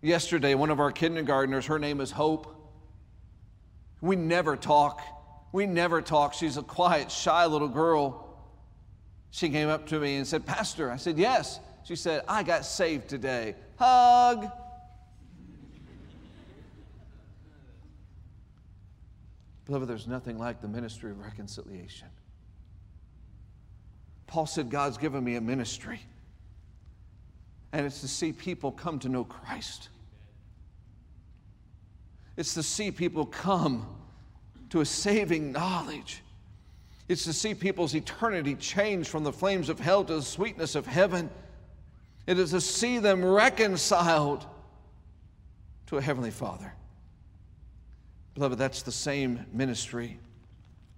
Yesterday, 0.00 0.54
one 0.54 0.70
of 0.70 0.80
our 0.80 0.92
kindergartners, 0.92 1.66
her 1.66 1.78
name 1.78 2.00
is 2.00 2.10
Hope. 2.10 2.54
We 4.00 4.16
never 4.16 4.56
talk. 4.56 5.02
We 5.52 5.66
never 5.66 6.00
talk. 6.00 6.34
She's 6.34 6.56
a 6.56 6.62
quiet, 6.62 7.10
shy 7.10 7.46
little 7.46 7.68
girl. 7.68 8.24
She 9.30 9.48
came 9.48 9.68
up 9.68 9.86
to 9.88 9.98
me 9.98 10.16
and 10.16 10.26
said, 10.26 10.46
Pastor, 10.46 10.90
I 10.90 10.96
said, 10.96 11.18
Yes. 11.18 11.60
She 11.88 11.96
said, 11.96 12.22
I 12.28 12.42
got 12.42 12.66
saved 12.66 13.08
today. 13.08 13.54
Hug. 13.76 14.50
Beloved, 19.64 19.88
there's 19.88 20.06
nothing 20.06 20.38
like 20.38 20.60
the 20.60 20.68
ministry 20.68 21.10
of 21.10 21.18
reconciliation. 21.18 22.08
Paul 24.26 24.44
said, 24.44 24.68
God's 24.68 24.98
given 24.98 25.24
me 25.24 25.36
a 25.36 25.40
ministry, 25.40 25.98
and 27.72 27.86
it's 27.86 28.02
to 28.02 28.08
see 28.08 28.34
people 28.34 28.70
come 28.70 28.98
to 28.98 29.08
know 29.08 29.24
Christ. 29.24 29.88
It's 32.36 32.52
to 32.52 32.62
see 32.62 32.90
people 32.90 33.24
come 33.24 33.86
to 34.68 34.82
a 34.82 34.84
saving 34.84 35.52
knowledge. 35.52 36.22
It's 37.08 37.24
to 37.24 37.32
see 37.32 37.54
people's 37.54 37.94
eternity 37.94 38.56
change 38.56 39.08
from 39.08 39.24
the 39.24 39.32
flames 39.32 39.70
of 39.70 39.80
hell 39.80 40.04
to 40.04 40.16
the 40.16 40.22
sweetness 40.22 40.74
of 40.74 40.86
heaven. 40.86 41.30
It 42.28 42.38
is 42.38 42.50
to 42.50 42.60
see 42.60 42.98
them 42.98 43.24
reconciled 43.24 44.44
to 45.86 45.96
a 45.96 46.02
Heavenly 46.02 46.30
Father. 46.30 46.74
Beloved, 48.34 48.58
that's 48.58 48.82
the 48.82 48.92
same 48.92 49.46
ministry 49.50 50.20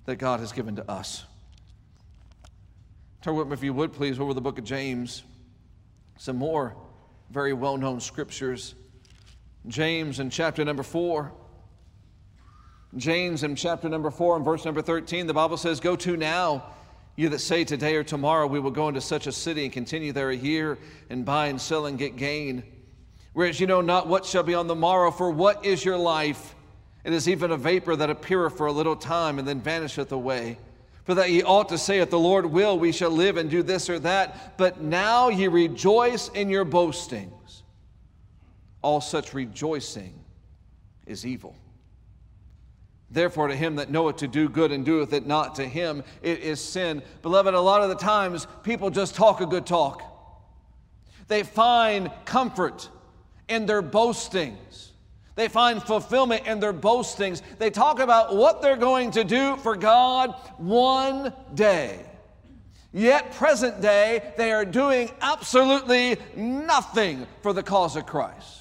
that 0.06 0.16
God 0.16 0.40
has 0.40 0.50
given 0.50 0.74
to 0.74 0.90
us. 0.90 1.22
Turn 3.22 3.36
with 3.36 3.46
me, 3.46 3.52
if 3.52 3.62
you 3.62 3.72
would, 3.72 3.92
please, 3.92 4.18
over 4.18 4.34
the 4.34 4.40
book 4.40 4.58
of 4.58 4.64
James. 4.64 5.22
Some 6.18 6.34
more 6.34 6.74
very 7.30 7.52
well 7.52 7.76
known 7.76 8.00
scriptures. 8.00 8.74
James 9.68 10.18
in 10.18 10.30
chapter 10.30 10.64
number 10.64 10.82
four. 10.82 11.30
James 12.96 13.44
in 13.44 13.54
chapter 13.54 13.88
number 13.88 14.10
four 14.10 14.34
and 14.34 14.44
verse 14.44 14.64
number 14.64 14.82
13, 14.82 15.28
the 15.28 15.34
Bible 15.34 15.56
says, 15.56 15.78
Go 15.78 15.94
to 15.94 16.16
now, 16.16 16.74
you 17.16 17.28
that 17.30 17.40
say 17.40 17.64
today 17.64 17.96
or 17.96 18.04
tomorrow 18.04 18.46
we 18.46 18.60
will 18.60 18.70
go 18.70 18.88
into 18.88 19.00
such 19.00 19.26
a 19.26 19.32
city 19.32 19.64
and 19.64 19.72
continue 19.72 20.12
there 20.12 20.30
a 20.30 20.36
year 20.36 20.78
and 21.10 21.24
buy 21.24 21.46
and 21.46 21.60
sell 21.60 21.86
and 21.86 21.98
get 21.98 22.16
gain. 22.16 22.62
Whereas 23.32 23.60
you 23.60 23.66
know 23.66 23.80
not 23.80 24.08
what 24.08 24.24
shall 24.24 24.42
be 24.42 24.54
on 24.54 24.66
the 24.66 24.74
morrow, 24.74 25.10
for 25.10 25.30
what 25.30 25.64
is 25.64 25.84
your 25.84 25.96
life? 25.96 26.54
It 27.04 27.12
is 27.12 27.28
even 27.28 27.50
a 27.50 27.56
vapor 27.56 27.96
that 27.96 28.10
appeareth 28.10 28.56
for 28.56 28.66
a 28.66 28.72
little 28.72 28.96
time 28.96 29.38
and 29.38 29.46
then 29.46 29.60
vanisheth 29.60 30.12
away. 30.12 30.58
For 31.04 31.14
that 31.14 31.30
ye 31.30 31.42
ought 31.42 31.68
to 31.70 31.78
say, 31.78 31.98
If 31.98 32.10
the 32.10 32.18
Lord 32.18 32.46
will, 32.46 32.78
we 32.78 32.92
shall 32.92 33.10
live 33.10 33.36
and 33.36 33.50
do 33.50 33.62
this 33.62 33.88
or 33.88 33.98
that. 34.00 34.58
But 34.58 34.80
now 34.80 35.28
ye 35.28 35.48
rejoice 35.48 36.28
in 36.28 36.48
your 36.48 36.64
boastings. 36.64 37.62
All 38.82 39.00
such 39.00 39.34
rejoicing 39.34 40.14
is 41.06 41.26
evil. 41.26 41.54
Therefore, 43.10 43.48
to 43.48 43.56
him 43.56 43.76
that 43.76 43.90
knoweth 43.90 44.16
to 44.18 44.28
do 44.28 44.48
good 44.48 44.70
and 44.70 44.84
doeth 44.84 45.12
it 45.12 45.26
not, 45.26 45.56
to 45.56 45.66
him 45.66 46.04
it 46.22 46.40
is 46.40 46.60
sin. 46.60 47.02
Beloved, 47.22 47.54
a 47.54 47.60
lot 47.60 47.82
of 47.82 47.88
the 47.88 47.96
times 47.96 48.46
people 48.62 48.90
just 48.90 49.16
talk 49.16 49.40
a 49.40 49.46
good 49.46 49.66
talk. 49.66 50.02
They 51.26 51.42
find 51.42 52.10
comfort 52.24 52.88
in 53.48 53.66
their 53.66 53.82
boastings. 53.82 54.92
They 55.34 55.48
find 55.48 55.82
fulfillment 55.82 56.46
in 56.46 56.60
their 56.60 56.72
boastings. 56.72 57.42
They 57.58 57.70
talk 57.70 57.98
about 57.98 58.36
what 58.36 58.62
they're 58.62 58.76
going 58.76 59.10
to 59.12 59.24
do 59.24 59.56
for 59.56 59.74
God 59.74 60.34
one 60.58 61.32
day. 61.54 62.04
Yet, 62.92 63.32
present 63.32 63.80
day, 63.80 64.32
they 64.36 64.52
are 64.52 64.64
doing 64.64 65.10
absolutely 65.20 66.16
nothing 66.36 67.26
for 67.42 67.52
the 67.52 67.62
cause 67.62 67.96
of 67.96 68.06
Christ. 68.06 68.59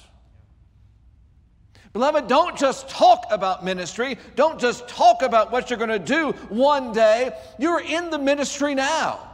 Beloved, 1.92 2.28
don't 2.28 2.56
just 2.56 2.88
talk 2.88 3.26
about 3.30 3.64
ministry. 3.64 4.16
Don't 4.36 4.60
just 4.60 4.86
talk 4.86 5.22
about 5.22 5.50
what 5.50 5.70
you're 5.70 5.78
going 5.78 5.90
to 5.90 5.98
do 5.98 6.30
one 6.48 6.92
day. 6.92 7.32
You're 7.58 7.80
in 7.80 8.10
the 8.10 8.18
ministry 8.18 8.76
now. 8.76 9.26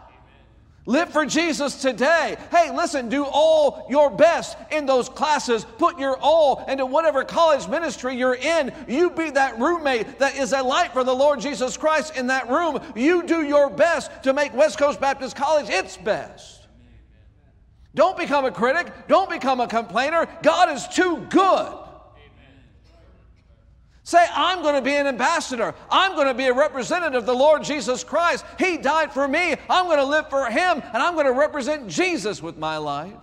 Live 0.89 1.11
for 1.11 1.27
Jesus 1.27 1.83
today. 1.83 2.37
Hey, 2.53 2.75
listen, 2.75 3.09
do 3.09 3.25
all 3.25 3.87
your 3.91 4.09
best 4.09 4.57
in 4.71 4.87
those 4.87 5.09
classes. 5.09 5.67
Put 5.79 5.99
your 5.99 6.17
all 6.17 6.65
into 6.67 6.87
whatever 6.87 7.25
college 7.25 7.67
ministry 7.67 8.17
you're 8.17 8.37
in. 8.37 8.73
You 8.87 9.11
be 9.11 9.31
that 9.31 9.59
roommate 9.59 10.21
that 10.21 10.37
is 10.37 10.53
a 10.53 10.63
light 10.63 10.93
for 10.93 11.03
the 11.03 11.13
Lord 11.13 11.41
Jesus 11.41 11.77
Christ 11.77 12.17
in 12.17 12.29
that 12.29 12.49
room. 12.49 12.81
You 12.95 13.25
do 13.25 13.43
your 13.43 13.69
best 13.69 14.23
to 14.23 14.33
make 14.33 14.55
West 14.55 14.79
Coast 14.79 15.01
Baptist 15.01 15.35
College 15.35 15.69
its 15.69 15.97
best. 15.97 16.69
Don't 17.97 18.17
become 18.17 18.45
a 18.45 18.53
critic. 18.53 19.09
Don't 19.09 19.29
become 19.29 19.59
a 19.59 19.67
complainer. 19.67 20.29
God 20.43 20.71
is 20.71 20.87
too 20.87 21.27
good. 21.29 21.86
Say, 24.07 24.25
I'm 24.37 24.63
going 24.63 24.77
to 24.77 24.83
be 24.83 24.95
an 24.95 25.09
ambassador. 25.09 25.75
I'm 25.91 26.15
going 26.15 26.29
to 26.29 26.35
be 26.35 26.45
a 26.45 26.53
representative 26.53 27.19
of 27.19 27.27
the 27.27 27.35
Lord 27.35 27.65
Jesus 27.65 28.05
Christ. 28.05 28.45
He 28.57 28.77
died 28.77 29.13
for 29.13 29.27
me. 29.27 29.57
I'm 29.69 29.87
going 29.87 29.99
to 29.99 30.05
live 30.05 30.31
for 30.31 30.49
Him, 30.49 30.81
and 30.81 31.03
I'm 31.03 31.15
going 31.15 31.27
to 31.27 31.33
represent 31.33 31.89
Jesus 31.89 32.41
with 32.41 32.57
my 32.57 32.77
life. 32.77 33.17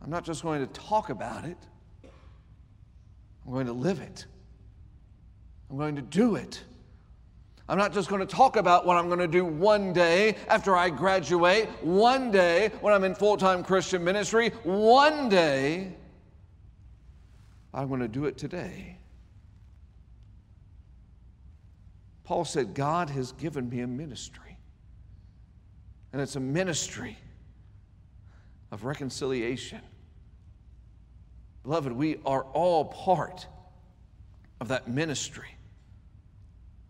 I'm 0.00 0.08
not 0.08 0.24
just 0.24 0.42
going 0.42 0.66
to 0.66 0.72
talk 0.72 1.10
about 1.10 1.44
it, 1.44 1.58
I'm 3.44 3.52
going 3.52 3.66
to 3.66 3.74
live 3.74 4.00
it. 4.00 4.24
I'm 5.68 5.76
going 5.76 5.96
to 5.96 6.02
do 6.02 6.36
it. 6.36 6.64
I'm 7.68 7.76
not 7.76 7.92
just 7.92 8.08
going 8.08 8.26
to 8.26 8.34
talk 8.34 8.56
about 8.56 8.86
what 8.86 8.96
I'm 8.96 9.08
going 9.08 9.18
to 9.18 9.28
do 9.28 9.44
one 9.44 9.92
day 9.92 10.36
after 10.48 10.74
I 10.74 10.88
graduate, 10.88 11.68
one 11.82 12.30
day 12.30 12.70
when 12.80 12.94
I'm 12.94 13.04
in 13.04 13.14
full 13.14 13.36
time 13.36 13.62
Christian 13.62 14.02
ministry, 14.02 14.52
one 14.64 15.28
day 15.28 15.96
I 17.74 17.84
want 17.84 18.02
to 18.02 18.08
do 18.08 18.26
it 18.26 18.36
today. 18.36 18.98
Paul 22.24 22.44
said, 22.44 22.74
God 22.74 23.10
has 23.10 23.32
given 23.32 23.68
me 23.68 23.80
a 23.80 23.86
ministry. 23.86 24.56
And 26.12 26.20
it's 26.20 26.36
a 26.36 26.40
ministry 26.40 27.16
of 28.70 28.84
reconciliation. 28.84 29.80
Beloved, 31.62 31.92
we 31.92 32.18
are 32.26 32.42
all 32.52 32.86
part 32.86 33.46
of 34.60 34.68
that 34.68 34.88
ministry 34.88 35.56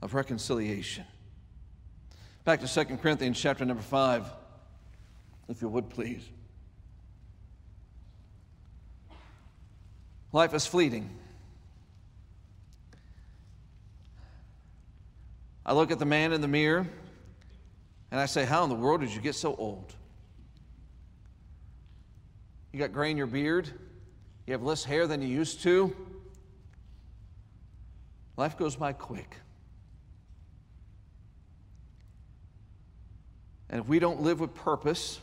of 0.01 0.15
reconciliation. 0.15 1.05
Back 2.45 2.61
to 2.61 2.67
2 2.67 2.97
Corinthians 2.97 3.41
chapter 3.41 3.65
number 3.65 3.83
5, 3.83 4.27
if 5.49 5.63
you 5.63 5.69
would 5.69 5.89
please. 5.89 6.29
Life 10.33 10.55
is 10.55 10.67
fleeting. 10.67 11.11
I 15.65 15.75
look 15.75 15.91
at 15.91 15.99
the 15.99 16.07
man 16.07 16.33
in 16.33 16.41
the 16.41 16.49
mirror 16.49 16.87
and 18.11 18.21
I 18.21 18.27
say, 18.27 18.45
How 18.45 18.65
in 18.65 18.71
the 18.71 18.75
world 18.75 19.03
did 19.03 19.15
you 19.15 19.21
get 19.21 19.35
so 19.35 19.55
old? 19.55 19.95
You 22.73 22.79
got 22.79 22.93
gray 22.93 23.11
in 23.11 23.19
your 23.19 23.27
beard, 23.27 23.69
you 24.47 24.53
have 24.53 24.63
less 24.63 24.83
hair 24.83 25.07
than 25.07 25.21
you 25.21 25.29
used 25.29 25.63
to. 25.63 25.95
Life 28.39 28.57
goes 28.57 28.75
by 28.75 28.95
quick. 28.95 29.37
And 33.69 33.81
if 33.81 33.87
we 33.87 33.99
don't 33.99 34.23
live 34.23 34.41
with 34.41 34.55
purpose 34.55 35.21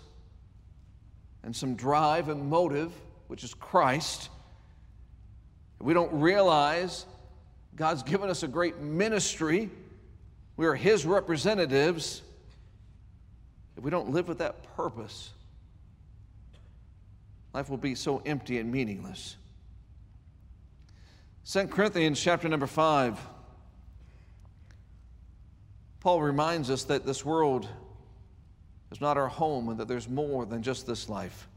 and 1.43 1.55
some 1.55 1.75
drive 1.75 2.29
and 2.29 2.49
motive, 2.49 2.91
which 3.27 3.43
is 3.43 3.53
Christ, 3.53 4.29
we 5.79 5.93
don't 5.93 6.13
realize 6.19 7.05
God's 7.75 8.03
given 8.03 8.29
us 8.29 8.43
a 8.43 8.47
great 8.47 8.79
ministry, 8.79 9.69
we 10.57 10.65
are 10.65 10.75
His 10.75 11.05
representatives. 11.05 12.21
If 13.77 13.83
we 13.83 13.91
don't 13.91 14.09
live 14.09 14.27
with 14.27 14.39
that 14.39 14.75
purpose, 14.75 15.31
life 17.53 17.69
will 17.69 17.77
be 17.77 17.95
so 17.95 18.21
empty 18.25 18.59
and 18.59 18.69
meaningless. 18.69 19.37
2 21.49 21.67
Corinthians 21.67 22.19
chapter 22.19 22.49
number 22.49 22.67
5, 22.67 23.17
Paul 26.01 26.21
reminds 26.21 26.69
us 26.69 26.83
that 26.85 27.05
this 27.05 27.23
world 27.23 27.67
is 28.91 28.99
not 28.99 29.17
our 29.17 29.29
home 29.29 29.69
and 29.69 29.79
that 29.79 29.87
there's 29.87 30.09
more 30.09 30.45
than 30.45 30.61
just 30.61 30.85
this 30.85 31.07
life. 31.07 31.47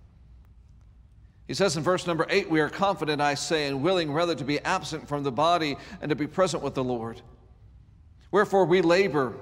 He 1.47 1.55
says 1.55 1.77
in 1.77 1.83
verse 1.83 2.07
number 2.07 2.27
eight, 2.31 2.49
We 2.49 2.61
are 2.61 2.69
confident, 2.69 3.21
I 3.21 3.35
say, 3.35 3.67
and 3.67 3.83
willing 3.83 4.13
rather 4.13 4.35
to 4.35 4.45
be 4.45 4.61
absent 4.61 5.09
from 5.09 5.23
the 5.23 5.33
body 5.33 5.77
and 6.01 6.09
to 6.11 6.17
be 6.17 6.27
present 6.27 6.63
with 6.63 6.75
the 6.75 6.85
Lord. 6.85 7.21
Wherefore 8.31 8.65
we 8.65 8.81
labor 8.81 9.35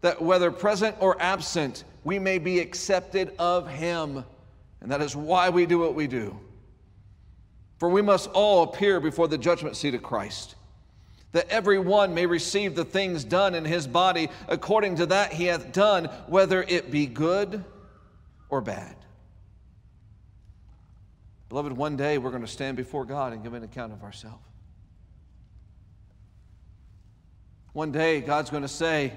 that 0.00 0.20
whether 0.20 0.50
present 0.50 0.96
or 0.98 1.20
absent, 1.20 1.84
we 2.04 2.18
may 2.18 2.38
be 2.38 2.58
accepted 2.58 3.32
of 3.38 3.68
Him. 3.68 4.24
And 4.80 4.90
that 4.90 5.00
is 5.00 5.14
why 5.14 5.48
we 5.48 5.64
do 5.64 5.78
what 5.78 5.94
we 5.94 6.06
do. 6.06 6.38
For 7.78 7.88
we 7.88 8.02
must 8.02 8.30
all 8.30 8.64
appear 8.64 9.00
before 9.00 9.28
the 9.28 9.38
judgment 9.38 9.76
seat 9.76 9.94
of 9.94 10.02
Christ, 10.02 10.56
that 11.32 11.48
every 11.48 11.78
one 11.78 12.14
may 12.14 12.26
receive 12.26 12.74
the 12.74 12.84
things 12.84 13.24
done 13.24 13.54
in 13.54 13.64
his 13.64 13.86
body 13.86 14.28
according 14.48 14.96
to 14.96 15.06
that 15.06 15.32
he 15.32 15.46
hath 15.46 15.72
done, 15.72 16.04
whether 16.26 16.62
it 16.62 16.90
be 16.92 17.06
good 17.06 17.64
or 18.50 18.60
bad. 18.60 18.94
Beloved, 21.52 21.74
one 21.74 21.98
day 21.98 22.16
we're 22.16 22.30
going 22.30 22.40
to 22.40 22.48
stand 22.48 22.78
before 22.78 23.04
God 23.04 23.34
and 23.34 23.42
give 23.42 23.52
an 23.52 23.62
account 23.62 23.92
of 23.92 24.02
ourselves. 24.02 24.42
One 27.74 27.92
day 27.92 28.22
God's 28.22 28.48
going 28.48 28.62
to 28.62 28.68
say, 28.68 29.12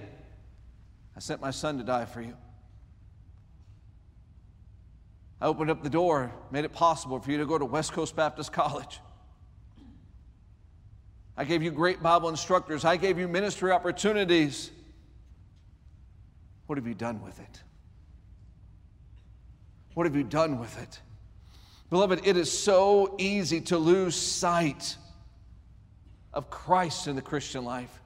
I 1.16 1.22
sent 1.22 1.40
my 1.40 1.52
son 1.52 1.78
to 1.78 1.84
die 1.86 2.04
for 2.04 2.20
you. 2.20 2.34
I 5.40 5.46
opened 5.46 5.70
up 5.72 5.82
the 5.82 5.90
door, 5.90 6.30
made 6.52 6.66
it 6.66 6.74
possible 6.74 7.22
for 7.22 7.32
you 7.32 7.38
to 7.38 7.46
go 7.46 7.58
to 7.58 7.64
West 7.64 7.94
Coast 7.94 8.18
Baptist 8.18 8.52
College. 8.52 9.00
I 11.38 11.46
gave 11.46 11.64
you 11.64 11.72
great 11.72 12.04
Bible 12.04 12.28
instructors. 12.28 12.84
I 12.84 12.98
gave 12.98 13.18
you 13.18 13.30
ministry 13.30 13.72
opportunities. 13.72 14.72
What 16.68 16.78
have 16.78 16.86
you 16.86 16.96
done 16.96 17.24
with 17.24 17.40
it? 17.40 17.64
What 19.94 20.06
have 20.06 20.18
you 20.18 20.26
done 20.26 20.60
with 20.60 20.78
it? 20.84 21.00
Beloved, 21.90 22.26
it 22.26 22.36
is 22.36 22.52
so 22.52 23.16
easy 23.18 23.62
to 23.62 23.78
lose 23.78 24.16
sight 24.16 24.98
of 26.34 26.50
Christ 26.50 27.08
in 27.08 27.16
the 27.16 27.22
Christian 27.22 27.64
life. 27.64 28.02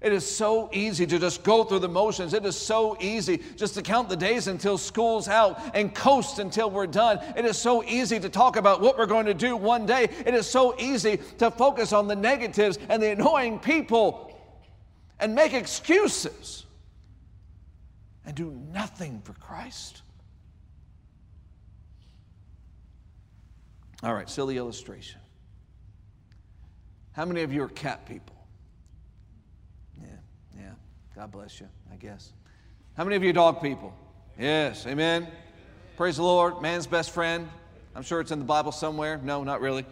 It 0.00 0.12
is 0.12 0.24
so 0.24 0.70
easy 0.72 1.06
to 1.06 1.18
just 1.18 1.42
go 1.42 1.64
through 1.64 1.80
the 1.80 1.88
motions. 1.88 2.32
It 2.32 2.44
is 2.44 2.56
so 2.56 2.96
easy 3.00 3.42
just 3.56 3.74
to 3.74 3.82
count 3.82 4.08
the 4.08 4.16
days 4.16 4.46
until 4.46 4.78
school's 4.78 5.26
out 5.26 5.60
and 5.74 5.92
coast 5.92 6.38
until 6.38 6.70
we're 6.70 6.86
done. 6.86 7.18
It 7.36 7.44
is 7.44 7.58
so 7.58 7.82
easy 7.82 8.20
to 8.20 8.28
talk 8.28 8.56
about 8.56 8.80
what 8.80 8.96
we're 8.96 9.06
going 9.06 9.26
to 9.26 9.34
do 9.34 9.56
one 9.56 9.86
day. 9.86 10.04
It 10.24 10.34
is 10.34 10.46
so 10.46 10.78
easy 10.78 11.18
to 11.38 11.50
focus 11.50 11.92
on 11.92 12.06
the 12.06 12.14
negatives 12.14 12.78
and 12.88 13.02
the 13.02 13.10
annoying 13.10 13.58
people 13.58 14.38
and 15.18 15.34
make 15.34 15.52
excuses 15.52 16.64
and 18.24 18.36
do 18.36 18.52
nothing 18.72 19.20
for 19.24 19.32
Christ. 19.32 20.02
All 24.02 24.14
right, 24.14 24.28
silly 24.30 24.56
illustration. 24.56 25.20
How 27.12 27.24
many 27.24 27.42
of 27.42 27.52
you 27.52 27.62
are 27.64 27.68
cat 27.68 28.06
people? 28.06 28.36
Yeah, 30.00 30.06
yeah. 30.56 30.70
God 31.16 31.32
bless 31.32 31.60
you, 31.60 31.68
I 31.92 31.96
guess. 31.96 32.32
How 32.96 33.02
many 33.04 33.16
of 33.16 33.24
you 33.24 33.32
dog 33.32 33.60
people? 33.60 33.92
Yes, 34.38 34.86
amen. 34.86 35.26
Praise 35.96 36.16
the 36.16 36.22
Lord. 36.22 36.62
Man's 36.62 36.86
best 36.86 37.10
friend. 37.10 37.48
I'm 37.96 38.04
sure 38.04 38.20
it's 38.20 38.30
in 38.30 38.38
the 38.38 38.44
Bible 38.44 38.70
somewhere. 38.70 39.18
No, 39.18 39.42
not 39.42 39.60
really. 39.60 39.84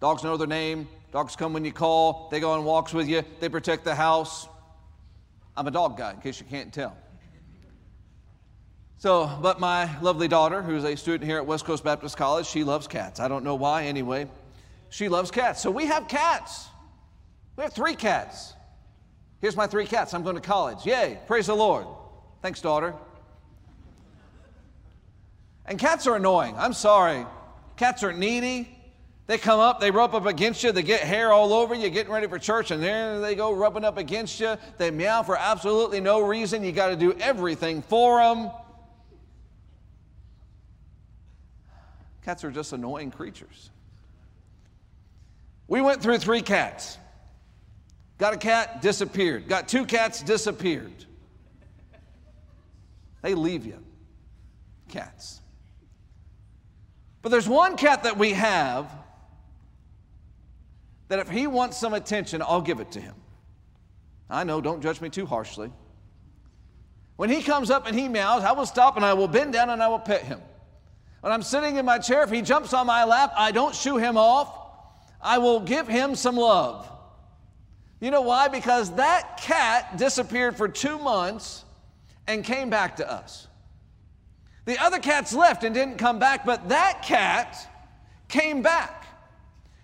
Dogs 0.00 0.22
know 0.22 0.36
their 0.36 0.46
name. 0.46 0.86
Dogs 1.12 1.36
come 1.36 1.54
when 1.54 1.64
you 1.64 1.72
call. 1.72 2.28
They 2.30 2.40
go 2.40 2.52
on 2.52 2.64
walks 2.64 2.92
with 2.92 3.08
you. 3.08 3.22
They 3.40 3.48
protect 3.48 3.84
the 3.84 3.94
house. 3.94 4.48
I'm 5.56 5.66
a 5.66 5.70
dog 5.70 5.96
guy, 5.96 6.12
in 6.12 6.20
case 6.20 6.38
you 6.40 6.46
can't 6.46 6.72
tell. 6.72 6.94
So, 9.00 9.30
but 9.40 9.58
my 9.58 9.98
lovely 10.02 10.28
daughter, 10.28 10.60
who's 10.60 10.84
a 10.84 10.94
student 10.94 11.24
here 11.24 11.38
at 11.38 11.46
West 11.46 11.64
Coast 11.64 11.82
Baptist 11.82 12.18
College, 12.18 12.44
she 12.44 12.64
loves 12.64 12.86
cats. 12.86 13.18
I 13.18 13.28
don't 13.28 13.44
know 13.44 13.54
why, 13.54 13.84
anyway. 13.84 14.28
She 14.90 15.08
loves 15.08 15.30
cats. 15.30 15.62
So 15.62 15.70
we 15.70 15.86
have 15.86 16.06
cats. 16.06 16.68
We 17.56 17.62
have 17.62 17.72
three 17.72 17.94
cats. 17.94 18.52
Here's 19.40 19.56
my 19.56 19.66
three 19.66 19.86
cats. 19.86 20.12
I'm 20.12 20.22
going 20.22 20.34
to 20.34 20.42
college. 20.42 20.84
Yay. 20.84 21.18
Praise 21.26 21.46
the 21.46 21.56
Lord. 21.56 21.86
Thanks, 22.42 22.60
daughter. 22.60 22.94
And 25.64 25.78
cats 25.78 26.06
are 26.06 26.16
annoying. 26.16 26.54
I'm 26.58 26.74
sorry. 26.74 27.24
Cats 27.78 28.02
are 28.02 28.12
needy. 28.12 28.68
They 29.28 29.38
come 29.38 29.60
up, 29.60 29.80
they 29.80 29.90
rub 29.90 30.14
up 30.14 30.26
against 30.26 30.62
you, 30.62 30.72
they 30.72 30.82
get 30.82 31.02
hair 31.02 31.32
all 31.32 31.54
over 31.54 31.72
you, 31.74 31.88
getting 31.88 32.12
ready 32.12 32.26
for 32.26 32.36
church, 32.38 32.72
and 32.72 32.82
there 32.82 33.20
they 33.20 33.36
go 33.36 33.54
rubbing 33.54 33.84
up 33.84 33.96
against 33.96 34.40
you. 34.40 34.56
They 34.76 34.90
meow 34.90 35.22
for 35.22 35.38
absolutely 35.38 36.00
no 36.00 36.20
reason. 36.20 36.64
You 36.64 36.72
got 36.72 36.88
to 36.88 36.96
do 36.96 37.12
everything 37.12 37.80
for 37.80 38.18
them. 38.18 38.50
Cats 42.24 42.44
are 42.44 42.50
just 42.50 42.72
annoying 42.72 43.10
creatures. 43.10 43.70
We 45.68 45.80
went 45.80 46.02
through 46.02 46.18
three 46.18 46.42
cats. 46.42 46.98
Got 48.18 48.34
a 48.34 48.36
cat, 48.36 48.82
disappeared. 48.82 49.48
Got 49.48 49.68
two 49.68 49.86
cats, 49.86 50.22
disappeared. 50.22 50.92
They 53.22 53.34
leave 53.34 53.64
you. 53.64 53.78
Cats. 54.88 55.40
But 57.22 57.30
there's 57.30 57.48
one 57.48 57.76
cat 57.76 58.02
that 58.02 58.18
we 58.18 58.32
have 58.32 58.90
that 61.08 61.18
if 61.18 61.28
he 61.28 61.46
wants 61.46 61.76
some 61.76 61.94
attention, 61.94 62.42
I'll 62.42 62.60
give 62.60 62.80
it 62.80 62.92
to 62.92 63.00
him. 63.00 63.14
I 64.28 64.44
know, 64.44 64.60
don't 64.60 64.80
judge 64.82 65.00
me 65.00 65.08
too 65.08 65.26
harshly. 65.26 65.72
When 67.16 67.30
he 67.30 67.42
comes 67.42 67.70
up 67.70 67.86
and 67.86 67.98
he 67.98 68.08
meows, 68.08 68.42
I 68.42 68.52
will 68.52 68.66
stop 68.66 68.96
and 68.96 69.04
I 69.04 69.12
will 69.14 69.28
bend 69.28 69.52
down 69.52 69.70
and 69.70 69.82
I 69.82 69.88
will 69.88 69.98
pet 69.98 70.22
him. 70.22 70.40
When 71.20 71.32
I'm 71.32 71.42
sitting 71.42 71.76
in 71.76 71.84
my 71.84 71.98
chair, 71.98 72.22
if 72.22 72.30
he 72.30 72.42
jumps 72.42 72.72
on 72.72 72.86
my 72.86 73.04
lap, 73.04 73.32
I 73.36 73.52
don't 73.52 73.74
shoo 73.74 73.98
him 73.98 74.16
off. 74.16 74.56
I 75.20 75.38
will 75.38 75.60
give 75.60 75.86
him 75.86 76.14
some 76.14 76.36
love. 76.36 76.90
You 78.00 78.10
know 78.10 78.22
why? 78.22 78.48
Because 78.48 78.94
that 78.94 79.36
cat 79.36 79.98
disappeared 79.98 80.56
for 80.56 80.66
two 80.66 80.98
months 80.98 81.64
and 82.26 82.42
came 82.42 82.70
back 82.70 82.96
to 82.96 83.10
us. 83.10 83.46
The 84.64 84.78
other 84.78 84.98
cats 84.98 85.34
left 85.34 85.64
and 85.64 85.74
didn't 85.74 85.98
come 85.98 86.18
back, 86.18 86.46
but 86.46 86.70
that 86.70 87.02
cat 87.02 87.56
came 88.28 88.62
back. 88.62 89.04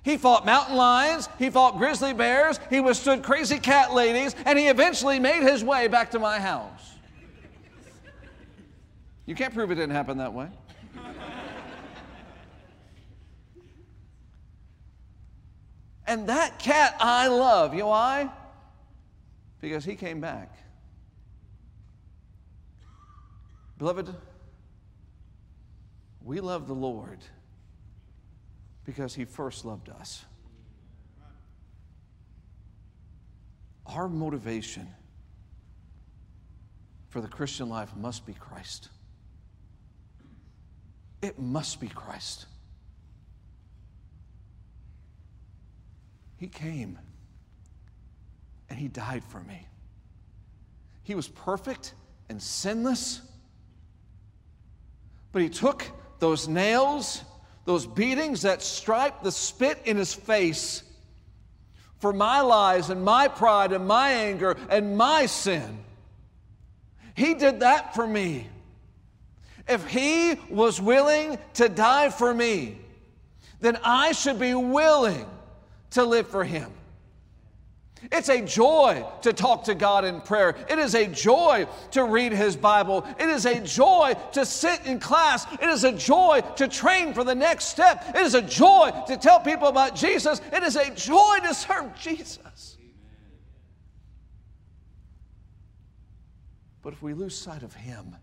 He 0.03 0.17
fought 0.17 0.47
mountain 0.47 0.77
lions, 0.77 1.29
he 1.39 1.51
fought 1.51 1.79
grizzly 1.79 2.15
bears, 2.15 2.61
he 2.71 2.81
withstood 2.81 3.25
crazy 3.25 3.59
cat 3.59 3.93
ladies, 3.93 4.37
and 4.47 4.57
he 4.57 4.69
eventually 4.69 5.19
made 5.19 5.43
his 5.43 5.65
way 5.65 5.89
back 5.89 6.13
to 6.13 6.21
my 6.21 6.39
house. 6.39 6.95
You 9.27 9.35
can't 9.35 9.53
prove 9.53 9.73
it 9.73 9.75
didn't 9.75 9.97
happen 9.97 10.19
that 10.19 10.33
way. 10.33 10.49
And 16.07 16.29
that 16.29 16.59
cat 16.59 16.97
I 17.01 17.29
love. 17.29 17.75
You 17.75 17.81
know 17.81 17.89
why? 17.89 18.31
Because 19.61 19.85
he 19.85 19.97
came 19.97 20.21
back. 20.21 20.57
Beloved, 23.79 24.15
we 26.23 26.41
love 26.41 26.67
the 26.67 26.75
Lord 26.75 27.19
because 28.85 29.15
he 29.15 29.25
first 29.25 29.65
loved 29.65 29.89
us. 29.89 30.25
Our 33.87 34.09
motivation 34.09 34.89
for 37.09 37.21
the 37.21 37.29
Christian 37.29 37.69
life 37.69 37.95
must 37.97 38.27
be 38.27 38.33
Christ. 38.33 38.89
It 41.23 41.39
must 41.39 41.81
be 41.81 41.89
Christ. 41.89 42.47
He 46.47 46.51
came 46.51 46.97
and 48.71 48.79
He 48.79 48.87
died 48.87 49.25
for 49.25 49.41
me. 49.41 49.67
He 51.03 51.17
was 51.17 51.27
perfect 51.27 51.93
and 52.29 52.41
sinless, 52.41 53.21
but 55.33 55.43
He 55.43 55.49
took 55.49 55.85
those 56.21 56.47
nails, 56.47 57.25
those 57.65 57.85
beatings, 57.85 58.43
that 58.43 58.63
stripe, 58.63 59.25
the 59.25 59.33
spit 59.33 59.83
in 59.87 59.97
His 59.97 60.15
face 60.15 60.85
for 61.99 62.13
my 62.13 62.43
lies 62.43 62.91
and 62.91 63.05
my 63.05 63.27
pride 63.27 63.73
and 63.73 63.89
my 63.89 64.13
anger 64.13 64.57
and 64.71 64.97
my 64.97 65.27
sin. 65.27 65.81
He 67.17 67.35
did 67.35 67.59
that 67.59 67.93
for 67.93 68.07
me. 68.07 68.47
If 69.67 69.85
He 69.89 70.37
was 70.49 70.81
willing 70.81 71.41
to 71.55 71.69
die 71.69 72.11
for 72.11 72.33
me, 72.33 72.79
then 73.61 73.81
I 73.83 74.13
should 74.13 74.39
be 74.39 74.55
willing 74.55 75.27
to 75.97 76.05
live 76.05 76.29
for 76.29 76.45
Him. 76.45 76.71
It's 78.13 78.29
a 78.29 78.43
joy 78.43 79.05
to 79.23 79.33
talk 79.33 79.65
to 79.65 79.75
God 79.75 80.05
in 80.05 80.21
prayer. 80.21 80.55
It 80.69 80.79
is 80.79 80.95
a 80.95 81.07
joy 81.07 81.67
to 81.93 82.05
read 82.05 82.33
His 82.33 82.55
Bible. 82.55 83.07
It 83.19 83.29
is 83.29 83.47
a 83.47 83.61
joy 83.61 84.15
to 84.33 84.45
sit 84.45 84.85
in 84.85 85.01
class. 85.01 85.47
It 85.55 85.69
is 85.69 85.85
a 85.85 85.93
joy 85.93 86.43
to 86.57 86.69
train 86.69 87.15
for 87.15 87.25
the 87.25 87.35
next 87.35 87.67
step. 87.67 88.05
It 88.15 88.21
is 88.21 88.35
a 88.35 88.43
joy 88.43 88.93
to 89.09 89.17
tell 89.17 89.41
people 89.41 89.69
about 89.69 89.97
Jesus. 89.97 90.41
It 90.53 90.63
is 90.63 90.77
a 90.77 90.91
joy 90.95 91.39
to 91.43 91.55
serve 91.55 91.99
Jesus. 91.99 92.77
But 96.83 96.93
if 96.93 97.03
we 97.03 97.15
lose 97.15 97.37
sight 97.37 97.63
of 97.63 97.75
Him, 97.75 98.15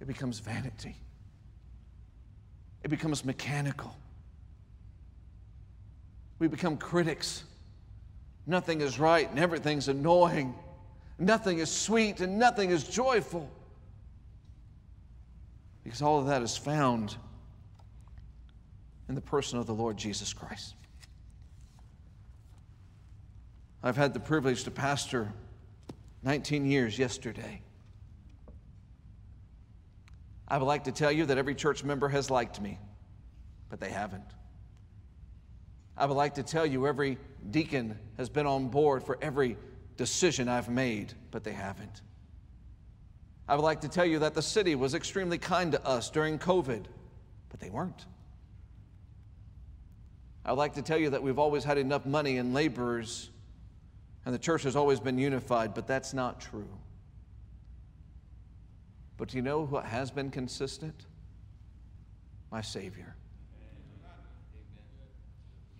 it 0.00 0.06
becomes 0.06 0.40
vanity, 0.40 0.96
it 2.82 2.88
becomes 2.90 3.24
mechanical. 3.24 3.96
We 6.38 6.48
become 6.48 6.76
critics. 6.76 7.44
Nothing 8.46 8.80
is 8.80 8.98
right 8.98 9.28
and 9.28 9.38
everything's 9.38 9.88
annoying. 9.88 10.54
Nothing 11.18 11.58
is 11.58 11.70
sweet 11.70 12.20
and 12.20 12.38
nothing 12.38 12.70
is 12.70 12.84
joyful. 12.84 13.50
Because 15.82 16.02
all 16.02 16.18
of 16.18 16.26
that 16.26 16.42
is 16.42 16.56
found 16.56 17.16
in 19.08 19.14
the 19.14 19.20
person 19.20 19.58
of 19.58 19.66
the 19.66 19.74
Lord 19.74 19.96
Jesus 19.96 20.32
Christ. 20.32 20.74
I've 23.82 23.96
had 23.96 24.12
the 24.14 24.20
privilege 24.20 24.64
to 24.64 24.70
pastor 24.70 25.32
19 26.24 26.66
years 26.66 26.98
yesterday. 26.98 27.62
I 30.48 30.58
would 30.58 30.64
like 30.64 30.84
to 30.84 30.92
tell 30.92 31.12
you 31.12 31.26
that 31.26 31.38
every 31.38 31.54
church 31.54 31.84
member 31.84 32.08
has 32.08 32.30
liked 32.30 32.60
me, 32.60 32.78
but 33.68 33.80
they 33.80 33.90
haven't. 33.90 34.24
I 35.96 36.06
would 36.06 36.14
like 36.14 36.34
to 36.34 36.42
tell 36.42 36.66
you 36.66 36.86
every 36.86 37.18
deacon 37.50 37.98
has 38.16 38.28
been 38.28 38.46
on 38.46 38.68
board 38.68 39.02
for 39.02 39.18
every 39.22 39.56
decision 39.96 40.48
I've 40.48 40.68
made, 40.68 41.14
but 41.30 41.42
they 41.42 41.52
haven't. 41.52 42.02
I 43.48 43.54
would 43.54 43.62
like 43.62 43.80
to 43.82 43.88
tell 43.88 44.04
you 44.04 44.18
that 44.20 44.34
the 44.34 44.42
city 44.42 44.74
was 44.74 44.94
extremely 44.94 45.38
kind 45.38 45.72
to 45.72 45.84
us 45.86 46.10
during 46.10 46.38
COVID, 46.38 46.84
but 47.48 47.60
they 47.60 47.70
weren't. 47.70 48.04
I 50.44 50.52
would 50.52 50.58
like 50.58 50.74
to 50.74 50.82
tell 50.82 50.98
you 50.98 51.10
that 51.10 51.22
we've 51.22 51.38
always 51.38 51.64
had 51.64 51.78
enough 51.78 52.06
money 52.06 52.38
and 52.38 52.52
laborers, 52.52 53.30
and 54.24 54.34
the 54.34 54.38
church 54.38 54.64
has 54.64 54.76
always 54.76 55.00
been 55.00 55.18
unified, 55.18 55.74
but 55.74 55.86
that's 55.86 56.12
not 56.12 56.40
true. 56.40 56.68
But 59.16 59.28
do 59.28 59.36
you 59.36 59.42
know 59.42 59.64
what 59.64 59.86
has 59.86 60.10
been 60.10 60.30
consistent? 60.30 61.06
My 62.50 62.60
Savior. 62.60 63.16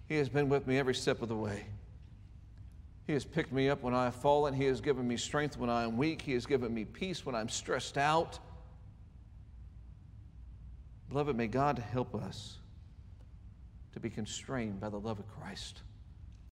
He 0.09 0.17
has 0.17 0.29
been 0.29 0.49
with 0.49 0.67
me 0.67 0.79
every 0.79 0.95
step 0.95 1.23
of 1.23 1.29
the 1.29 1.37
way. 1.37 1.67
He 3.07 3.13
has 3.13 3.25
picked 3.25 3.53
me 3.53 3.69
up 3.69 3.83
when 3.83 3.95
I 3.95 4.05
have 4.05 4.17
fallen. 4.17 4.55
He 4.55 4.65
has 4.65 4.81
given 4.81 5.07
me 5.07 5.17
strength 5.17 5.57
when 5.57 5.71
I 5.71 5.85
am 5.85 5.97
weak. 5.97 6.23
He 6.23 6.33
has 6.33 6.47
given 6.47 6.73
me 6.75 6.85
peace 6.85 7.25
when 7.25 7.35
I'm 7.35 7.49
stressed 7.49 7.99
out. 7.99 8.39
Beloved, 11.09 11.37
may 11.37 11.47
God 11.47 11.79
help 11.79 12.15
us 12.15 12.57
to 13.93 14.01
be 14.01 14.11
constrained 14.11 14.81
by 14.81 14.89
the 14.89 14.99
love 14.99 15.19
of 15.19 15.29
Christ. 15.29 15.83